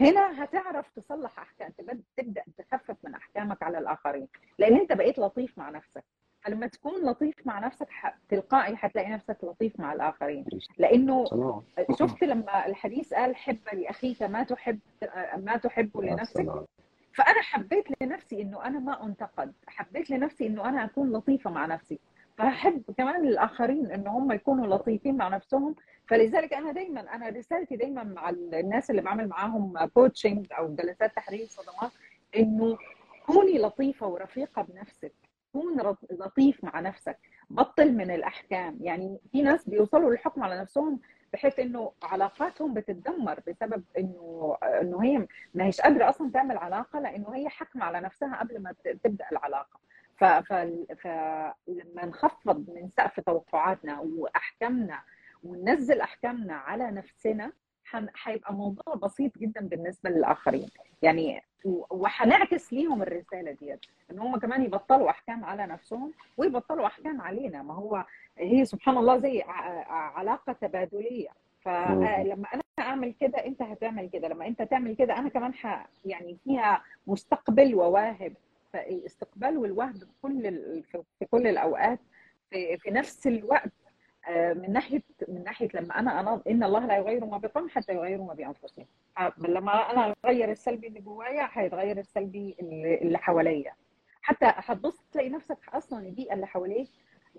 [0.00, 4.28] هنا هتعرف تصلح أحكام تبد- تبدأ تخفف من أحكامك على الآخرين.
[4.58, 6.04] لأن أنت بقيت لطيف مع نفسك.
[6.40, 7.88] فلما تكون لطيف مع نفسك
[8.28, 10.44] تلقائي حتلاقي نفسك لطيف مع الآخرين.
[10.78, 11.24] لأنه
[11.98, 14.78] شفت لما الحديث قال حب لأخيك ما تحب
[15.36, 16.40] ما تحبه لنفسك.
[17.14, 19.52] فأنا حبيت لنفسي إنه أنا ما أنتقد.
[19.66, 21.98] حبيت لنفسي إنه أنا أكون لطيفة مع نفسي.
[22.38, 25.74] فأحب كمان الآخرين إن هم يكونوا لطيفين مع نفسهم.
[26.08, 31.46] فلذلك أنا دايما أنا رسالتي دايما مع الناس اللي بعمل معاهم كوتشنج أو جلسات تحرير
[31.46, 31.92] صدمات
[32.36, 32.78] إنه
[33.26, 35.12] كوني لطيفة ورفيقة بنفسك
[35.52, 35.76] كون
[36.10, 37.18] لطيف مع نفسك
[37.50, 38.78] بطل من الأحكام.
[38.80, 41.00] يعني في ناس بيوصلوا للحكم على نفسهم
[41.32, 47.34] بحيث إنه علاقاتهم بتتدمر بسبب إنه إنه هي ما هيش قادرة أصلا تعمل علاقة لأنه
[47.34, 48.74] هي حكمه على نفسها قبل ما
[49.04, 49.80] تبدأ العلاقة.
[50.18, 55.00] فلما نخفض من سقف توقعاتنا وأحكامنا
[55.44, 57.52] وننزل أحكامنا على نفسنا
[58.14, 60.68] حيبقى موضوع بسيط جدا بالنسبة للآخرين.
[61.02, 67.20] يعني و- وحنعكس ليهم الرسالة ديت إن هم كمان يبطلوا أحكام على نفسهم ويبطلوا أحكام
[67.20, 67.62] علينا.
[67.62, 68.04] ما هو
[68.38, 69.42] هي سبحان الله زي
[69.88, 71.28] علاقة تبادلية.
[71.60, 75.86] فلما أنا أعمل كده أنت هتعمل كده لما أنت تعمل كده أنا كمان ح...
[76.04, 78.32] يعني فيها مستقبل وواهب.
[78.72, 80.42] فالاستقبال والوهب في كل.
[81.18, 81.98] في كل الأوقات
[82.50, 83.72] في, في نفس الوقت.
[84.28, 87.92] آه، من ناحية من ناحية لما أنا أنا إن الله لا يغير ما بقوم حتى
[87.94, 88.86] يغيروا ما بانفسهم
[89.18, 93.72] آه، لما أنا أغير السلبي اللي جوايا هيتغير السلبي اللي, اللي حواليا.
[94.22, 96.88] حتى هتبص تلاقي نفسك أصلا البيئة اللي حواليك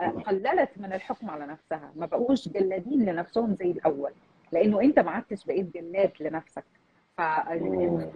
[0.02, 1.92] آه، قللت من الحكم على نفسها.
[1.96, 4.12] ما بقوش جلادين لنفسهم زي الأول.
[4.52, 6.66] لأنه أنت ما عدتش بقيت جلاد لنفسك.
[7.20, 8.12] فانخفض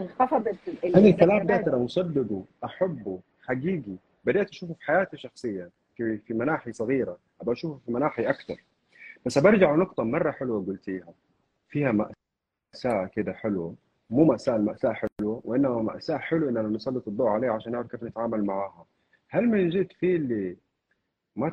[0.00, 1.56] انخفضت الكلام ده.
[1.56, 3.96] ترى مصدقه احبه حقيقي.
[4.24, 7.18] بديت أشوفه في حياتي شخصيا في في مناحي صغيرة.
[7.40, 8.56] أبغى أشوفه في مناحي أكثر.
[9.26, 11.12] بس برجع لنقطة مرة حلوة قلتيها.
[11.68, 13.74] فيها مأساة كده حلوة.
[14.10, 18.44] مو مأساة المأساة حلوة وإنما مأساة حلوة إننا نسلط الضوء عليها عشان نعرف كيف نتعامل
[18.44, 18.86] معاها
[19.28, 20.56] هل من جد في اللي
[21.36, 21.50] ما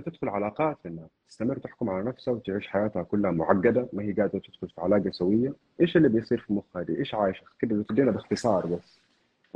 [0.00, 4.38] تقدر تدخل علاقات إنها تستمر تحكم على نفسها وتعيش حياتها كلها معقدة ما هي قادرة
[4.38, 5.52] تدخل في علاقة سوية.
[5.80, 9.00] إيش اللي بيصير في مخها دي؟ إيش عايشة؟ كده تدينا باختصار بس.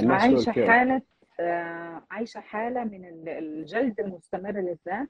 [0.03, 1.03] عايشة؟ حالة
[1.41, 5.09] آه، عايشة حالة من ال- الجلد المستمر للذات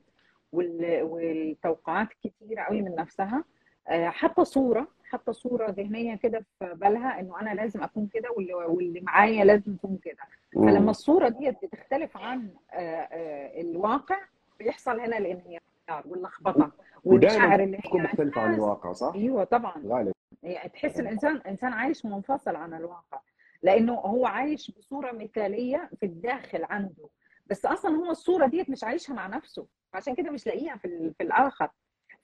[0.53, 3.45] وال- والتوقعات كتيرة قوي من نفسها.
[3.89, 8.55] آه، حتى صورة حتى صورة ذهنية كده في بالها إنه أنا لازم أكون كده واللي,
[8.55, 10.16] واللي معايا لازم يكون كده.
[10.55, 10.91] فلما.
[10.91, 14.16] الصورة دي بتختلف عن آه، الواقع
[14.59, 15.61] بيحصل هنا الانهيار
[16.05, 16.73] واللخبطة
[17.05, 19.83] والمشاعر اللي تكون هي مختلفة عن الواقع صح؟ أيوه طبعا.
[19.87, 23.21] غالبا يعني تحس الإنسان إنسان عايش منفصل عن الواقع
[23.63, 27.09] لأنه هو عايش بصورة مثالية في الداخل عنده.
[27.47, 31.23] بس أصلا هو الصورة ديت مش عايشها مع نفسه عشان كده مش لاقيها في في
[31.23, 31.69] الآخر.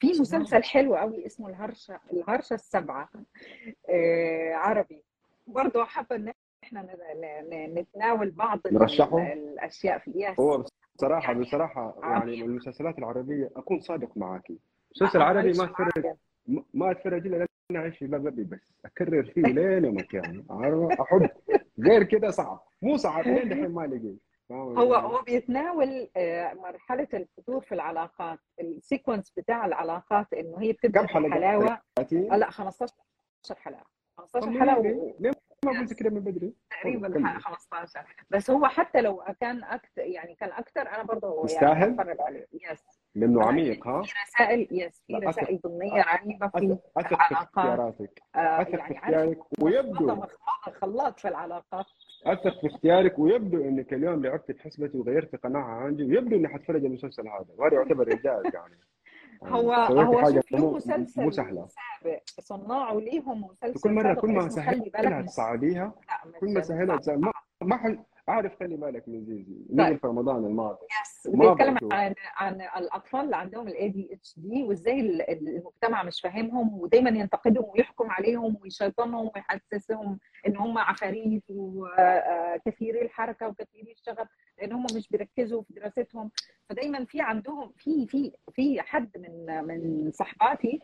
[0.00, 3.08] في مسلسل حلو قوي اسمه الهرشة الهرشة السبعة
[3.90, 5.02] آه عربي.
[5.46, 6.32] برضه حابة إن
[6.64, 6.86] إحنا
[7.66, 10.64] نتناول بعض نرشحه؟ الأشياء في هو
[10.94, 11.94] بصراحة يعني بصراحة.
[12.02, 14.58] يعني المسلسلات العربية أكون صادق معاكي
[14.96, 16.14] المسلسل العربي ما أتفرج
[16.74, 18.72] ما أتفرج إلا لأن أعيش في بابي بس.
[18.84, 19.98] أكرر فيه لين
[20.50, 21.28] عارفه أحب.
[21.80, 22.60] غير كده صعب.
[22.82, 23.24] مو صعب.
[23.28, 24.18] لين دحين ما لقيت؟
[24.52, 28.38] هو هو بيتناول آه، مرحلة الفتور في العلاقات.
[28.60, 31.78] ال sequence بتاع العلاقات إنه هي بتبدأ كم حلقة؟ بحلاوة.
[31.96, 32.94] 30 آه، لا 15
[33.56, 33.84] حلقة.
[34.18, 35.30] 15 طب حلقة ليه؟
[35.64, 37.26] ما قلت كده من بدري؟ تقريبا كمل.
[37.26, 42.20] ح- 15 بس هو حتى لو كان أكثر يعني كان أكثر أنا برضه يعني يستاهل؟
[42.20, 42.46] عليه.
[42.52, 42.84] yes
[43.14, 48.22] لأنه عميق ها؟ في رسائل يس في رسائل ضمنية رهيبة في أثق في اختياراتك.
[48.34, 50.22] آه، أثق في يعني اختيارك ويبدو.
[50.80, 51.86] خلاط في العلاقات.
[52.26, 57.28] اثق في اختيارك ويبدو إنك اليوم لعبت بحسبتي وغيرت قناعة عندي ويبدو إني حتفرج المسلسل
[57.28, 57.46] هذا.
[57.56, 58.78] وهذا يعتبر إنجاز يعني.
[59.46, 61.66] هو سويتي هو حاجة له مو مسلسل مو سهلة.
[62.02, 67.00] سابق؟ صناعه ليهم مسلسل كل مرة كل ما سهلها مش كل ما سهلها
[67.62, 67.98] ما حل...
[68.28, 69.98] أعرف خلي بالك من زيزي طيب.
[69.98, 71.26] في رمضان الماضي yes
[71.74, 71.92] بشوف.
[71.92, 78.10] عن عن الأطفال اللي عندهم ال ADHD وإزاي ال- المجتمع مش فاهمهم ودايما ينتقدهم ويحكم
[78.10, 85.74] عليهم ويشيطنهم ويحسسهم إن هم عفاريت وكثيري الحركة وكثيري الشغف لأن هم مش بيركزوا في
[85.74, 86.30] دراستهم
[86.68, 90.80] فدايما في عندهم في في في حد من من صحباتي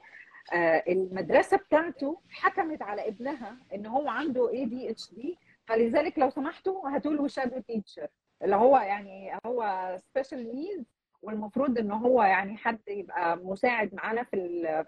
[0.55, 5.39] آه، المدرسة بتاعته حكمت على ابنها إن هو عنده ADHD
[5.71, 8.09] فلذلك لو سمحتوا هاتوا له shadow teacher
[8.43, 10.85] اللي هو يعني هو special needs
[11.23, 14.37] والمفروض إن هو يعني حد يبقى مساعد معانا في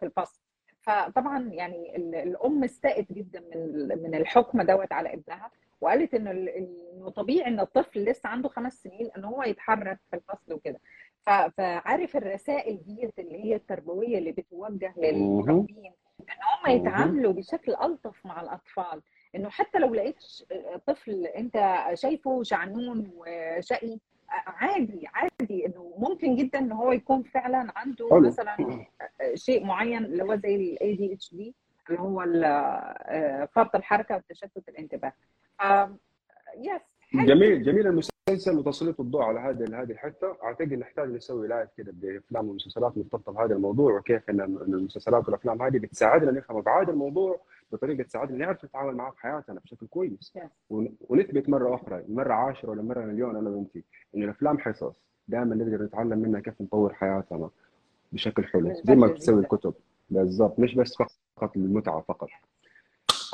[0.00, 0.40] في الفصل.
[0.80, 6.48] فطبعا يعني ال- الأم استاءت جدا من من الحكم دوت على ابنها وقالت إن ال-
[6.48, 10.80] إنه طبيعي إن الطفل لسه عنده خمس سنين إن هو يتحرك في الفصل وكده.
[11.56, 16.26] فعارف الرسائل ديت اللي هي التربوية اللي بتوجه للمربين إن
[16.66, 16.70] هم.
[16.76, 19.02] يتعاملوا بشكل ألطف مع الأطفال.
[19.34, 20.16] إنه حتى لو لقيت
[20.86, 23.98] طفل أنت شايفه شعنون وشقي
[24.46, 28.20] عادي عادي إنه ممكن جدا إن هو يكون فعلا عنده حلو.
[28.20, 28.56] مثلا
[29.34, 31.54] شيء معين اللي هو زي ال ADHD
[31.88, 35.12] اللي هو ال- آه، فرط الحركة وتشتت الانتباه
[36.58, 37.24] yes حلو.
[37.26, 42.48] جميل جميل المسلسل وتسليط الضوء على هذه هذه الحتة أعتقد نحتاج نسوي live كده بأفلام
[42.48, 47.40] ومسلسلات مرتبطه بهذا الموضوع وكيف إن المسلسلات والأفلام هذه بتساعدنا نفهم أبعاد الموضوع
[47.72, 50.34] بطريقة تساعدنا نعرف نتعامل معاه في حياتنا بشكل كويس.
[51.08, 53.76] ونثبت مرة أخرى مرة عاشرة ولا مرة مليون أنا وانت
[54.16, 55.04] ان الأفلام حصص.
[55.28, 57.50] دائما نقدر نتعلم منها كيف نطور حياتنا
[58.12, 59.40] بشكل حلو زي ما بتسوي.
[59.40, 59.74] الكتب.
[60.10, 60.58] بالضبط.
[60.58, 60.96] مش بس
[61.36, 62.28] فقط للمتعة فقط.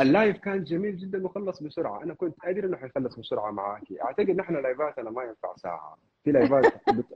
[0.00, 2.02] ال live كان جميل جدا وخلص بسرعة.
[2.02, 4.02] أنا كنت أدري إنه حيخلص بسرعة معاكي.
[4.02, 5.96] أعتقد نحن live اتنا ما ينفع ساعة.
[6.24, 7.06] في live ات بط-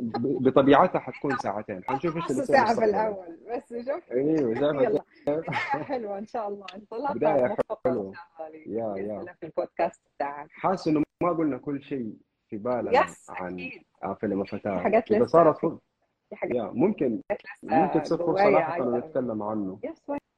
[0.42, 1.84] بطبيعتها حتكون ساعتين.
[1.84, 2.84] حنشوف إيش اللي ساعة في.
[2.84, 4.12] الأول بس شوف.
[4.12, 4.72] أيوه زي
[5.26, 5.42] بدايه
[5.82, 6.66] حلوة إن شاء الله.
[6.66, 6.98] شاء
[7.86, 9.34] الله ليك يا- يا.
[9.40, 10.48] في البودكاست بتاعك.
[10.50, 12.14] حاسس إنه ما قلنا كل شيء
[12.48, 13.70] في بالنا يس عن
[14.20, 15.26] فيلم في فتاة حاجات لسه.
[15.26, 15.78] صارت فرصه
[16.30, 17.20] في حاجات ممكن.
[17.62, 19.78] ممكن تصير فرصة لاحقا ونتكلم عنه.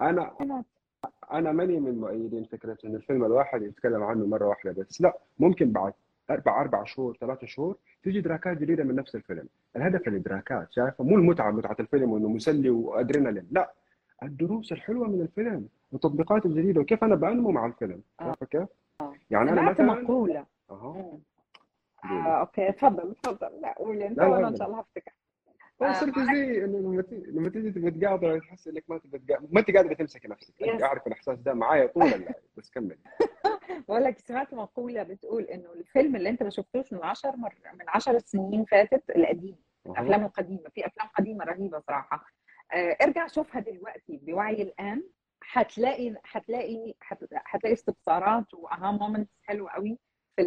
[0.00, 0.34] أنا
[1.32, 5.72] أنا ماني من مؤيدين فكرة إن الفيلم الواحد يتكلم عنه مرة واحدة بس لا ممكن
[5.72, 5.92] بعد
[6.30, 11.16] أربع أربع شهور ثلاثة شهور تيجي ادراكات جديدة من نفس الفيلم الهدف الادراكات شايفة مو
[11.16, 13.72] المتعة متعة الفيلم وإنه مسلي وأدرينالين لا
[14.22, 18.24] الدروس الحلوة من الفيلم والتطبيقات الجديده وكيف أنا بنمو مع الفيلم آه.
[18.24, 18.68] شايفة كيف؟
[19.00, 19.14] آه.
[19.30, 20.76] يعني أنا مثلا مقولة أها.
[20.92, 21.18] قولي.
[22.04, 24.48] آه، أوكي اتفضل اتفضل لا قول أنت وأنا.
[24.48, 25.23] إن شاء الله هفتكر آه،
[25.80, 29.94] صرت زي إنه لما تيجي تبغى تقاطع تحس إنك ما تبغى تقاطع ما انت قادره
[29.94, 30.54] تمسك نفسك.
[30.62, 30.82] Yes.
[30.82, 32.98] أعرف الإحساس ده معايا طول الليل بس كمل.
[33.88, 37.54] بقول لك سمعت مقولة بتقول إنه الفيلم اللي أنت ما شفتوش من 10 مر...
[37.74, 39.56] من 10 سنين فاتت القديم.
[39.86, 42.24] الافلام القديمة في أفلام قديمة رهيبة صراحة.
[42.74, 45.02] آه، ارجع شوفها دلوقتي بوعي الآن.
[45.52, 49.98] هتلاقي هتلاقي هت- هتلاقي استبصارات وأها مومنتس حلوة قوي
[50.36, 50.42] في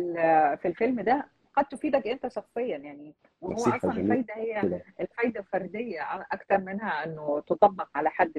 [0.62, 1.30] في الفيلم ده.
[1.58, 3.14] قد تفيدك أنت شخصيا يعني.
[3.42, 3.92] وهو أصلا.
[3.92, 4.82] الفايدة هي.
[5.00, 6.02] الفايدة فرديه
[6.32, 8.32] أكتر منها إنه تطبق على حد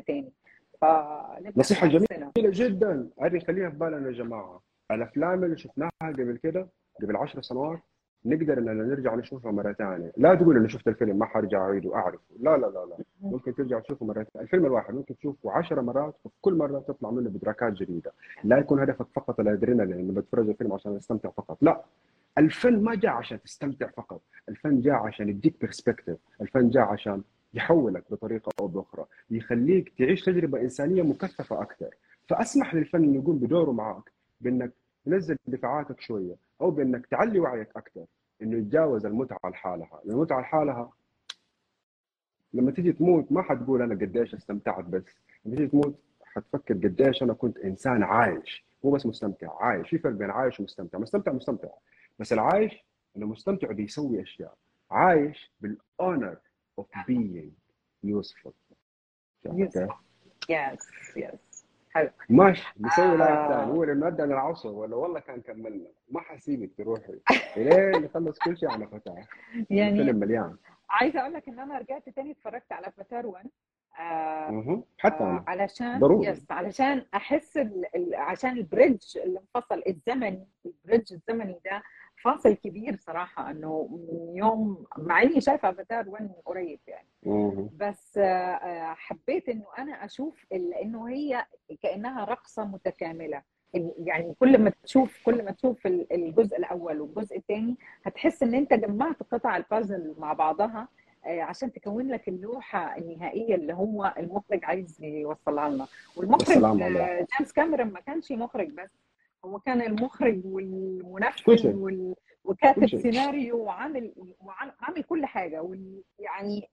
[1.56, 2.32] نصيحة بنفسنا.
[2.36, 3.08] جميلة جدا.
[3.22, 4.60] هذه نخليها في بالنا يا جماعة.
[4.90, 6.68] الأفلام اللي شفناها قبل كده
[7.02, 7.78] قبل عشر سنوات
[8.24, 10.12] نقدر إننا نرجع نشوفها مرة ثانية.
[10.16, 12.24] لا تقول إني شفت الفيلم ما حرجع أعيده أعرفه.
[12.40, 12.96] لا لا لا لا.
[13.20, 14.44] ممكن ترجع تشوفه مرة ثانية.
[14.44, 18.12] الفيلم الواحد ممكن تشوفه عشر مرات وفي كل مرة تطلع منه بدراكات جديدة.
[18.44, 21.58] لا يكون هدفك فقط الأدرينالين إنه بتفرج الفيلم عشان أستمتع فقط.
[21.60, 21.84] لا.
[22.38, 24.22] الفن ما جاء عشان تستمتع فقط.
[24.48, 27.22] الفن جاء عشان يديك برسبكتيف الفن جاء عشان
[27.54, 29.04] يحولك بطريقة أو بأخرى.
[29.30, 31.94] يخليك تعيش تجربة إنسانية مكثفة أكثر.
[32.28, 34.72] فأسمح للفن إنه يقوم بدوره معك بإنك
[35.04, 38.04] تنزل دفاعاتك شوية أو بإنك تعلي وعيك أكثر
[38.42, 40.00] إنه يتجاوز المتعة لحالها.
[40.08, 40.90] المتعة لحالها
[42.52, 45.04] لما تيجي تموت ما حتقول أنا قديش استمتعت بس.
[45.44, 48.64] لما تيجي تموت حتفكر قديش أنا كنت إنسان عايش.
[48.84, 49.90] مو بس مستمتع عايش.
[49.90, 50.98] في فرق بين عايش ومستمتع.
[50.98, 51.68] مستمتع مستمتع.
[52.18, 52.84] بس العايش
[53.16, 54.54] انه مستمتع بيسوي أشياء.
[54.90, 56.36] عايش بال honor
[56.78, 56.86] of
[58.06, 58.52] useful
[59.46, 59.94] Useful.
[60.48, 62.10] يس يس حلو.
[62.28, 62.66] ماشي.
[62.80, 63.48] نسوي لايف آه.
[63.48, 67.12] ثاني هو لما ادى العصر ولا والله كان كملنا؟ ما حسيبك تروحي
[67.56, 69.14] لين نخلص كل شيء على فتاة.
[69.70, 70.56] يعني الفيلم مليان.
[70.90, 73.46] عايزة أقول لك إن أنا رجعت تاني اتفرجت على فتار 1
[74.00, 74.82] آه.
[74.98, 76.26] حتى آه أنا علشان ضروري.
[76.28, 77.96] يس علشان أحس ال...
[77.96, 78.14] ال...
[78.14, 81.82] عشان البريدج اللي انفصل الزمني البريدج الزمني ده
[82.22, 87.08] فاصل كبير صراحة إنه من يوم مع إني شايفة أفاتار 1 من قريب يعني.
[87.76, 91.46] بس آه، آه، حبيت إنه أنا أشوف إنه هي
[91.82, 93.42] كأنها رقصة متكاملة.
[93.98, 98.74] يعني كل ما تشوف كل ما تشوف ال- الجزء الأول والجزء الثاني هتحس إن أنت
[98.74, 100.88] جمعت قطع البازل مع بعضها
[101.26, 105.86] آه، عشان تكون لك اللوحة النهائية اللي هو المخرج عايز يوصلها لنا.
[106.16, 106.58] والمخرج
[107.38, 108.90] جيمس كاميرون ما كانش مخرج بس.
[109.44, 111.76] هو كان المخرج والمنفذ.
[111.76, 112.14] وال...
[112.44, 112.86] وكاتب.
[112.86, 116.02] سيناريو وعامل وعامل عامل كل حاجة وال...
[116.18, 116.68] يعني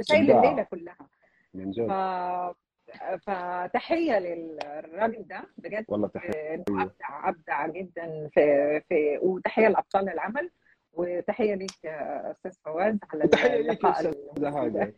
[0.00, 0.30] شايل.
[0.30, 0.96] الليلة كلها.
[1.54, 1.76] من ف...
[1.76, 1.90] جد
[3.26, 5.84] فتحية للراجل ده بجد.
[5.88, 6.54] والله تحية.
[6.54, 10.50] إنه أبدع أبدع جدا في في وتحية لأبطال العمل
[10.92, 14.92] وتحية ليك يا أستاذ فواز على أستاذ هاجر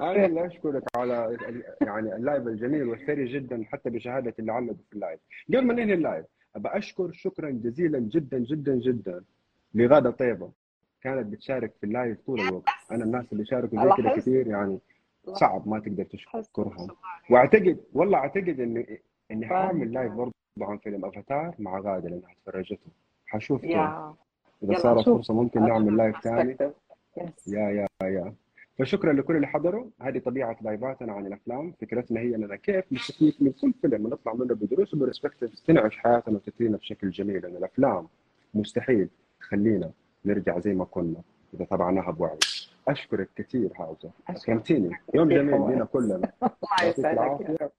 [0.00, 1.36] أنا اللي أشكرك على
[1.80, 5.74] يعني ال live الجميل والثري جدا حتى بشهاده اللي علقوا في ال live قبل ما
[5.74, 6.26] ننهي ال live
[6.58, 9.24] ابى أشكر شكرا جزيلا جدا جدا جدا
[9.74, 10.50] لغادة طيبة
[11.02, 12.68] كانت بتشارك في ال live طول الوقت.
[12.92, 14.16] أنا الناس اللي شاركوا زي لاحظت.
[14.16, 14.78] كثير يعني
[15.32, 16.04] صعب ما تقدر.
[16.04, 16.88] تشكرهم.
[17.30, 19.00] وأعتقد والله أعتقد إني
[19.30, 19.46] إني.
[19.46, 22.86] حأعمل live برضه عن فيلم أفاتار مع غادة لأنها تفرجته.
[23.26, 23.76] حشوف كيف.
[24.62, 25.04] إذا صارت.
[25.04, 26.56] فرصة ممكن نعمل live ثاني.
[27.46, 28.34] يا يا يا.
[28.78, 29.86] فشكرا لكل اللي حضروا.
[30.00, 31.72] هذه طبيعة live اتنا عن الأفلام.
[31.80, 36.34] فكرتنا هي أننا كيف نستفيد من كل فيلم ونطلع منه بدروس و perspective تنعش حياتنا
[36.36, 37.42] وتثرينا بشكل جميل.
[37.42, 38.08] لأن الأفلام
[38.54, 39.08] مستحيل
[39.40, 39.90] تخلينا
[40.24, 41.20] نرجع زي ما كنا
[41.54, 42.38] إذا تابعناها بوعي.
[42.88, 44.10] أشكرك كثير أشكرك.
[44.28, 44.90] أكرمتيني.
[45.14, 45.54] يوم جميل.
[45.54, 46.32] لنا كلنا.
[46.42, 47.70] الله يسعدك.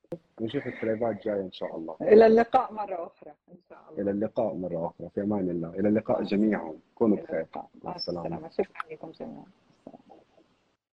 [0.41, 1.95] ونشوفك في لايفات جاية إن شاء الله.
[2.01, 3.31] إلى اللقاء مرة أخرى.
[3.51, 4.01] إن شاء الله.
[4.01, 5.09] إلى اللقاء مرة أخرى.
[5.15, 5.69] في أمان الله.
[5.69, 6.73] إلى اللقاء جميعا.
[6.95, 7.45] كونوا بخير.
[7.83, 7.95] مع.
[7.95, 8.49] السلامة.
[8.49, 9.43] شكرا لكم جميعا.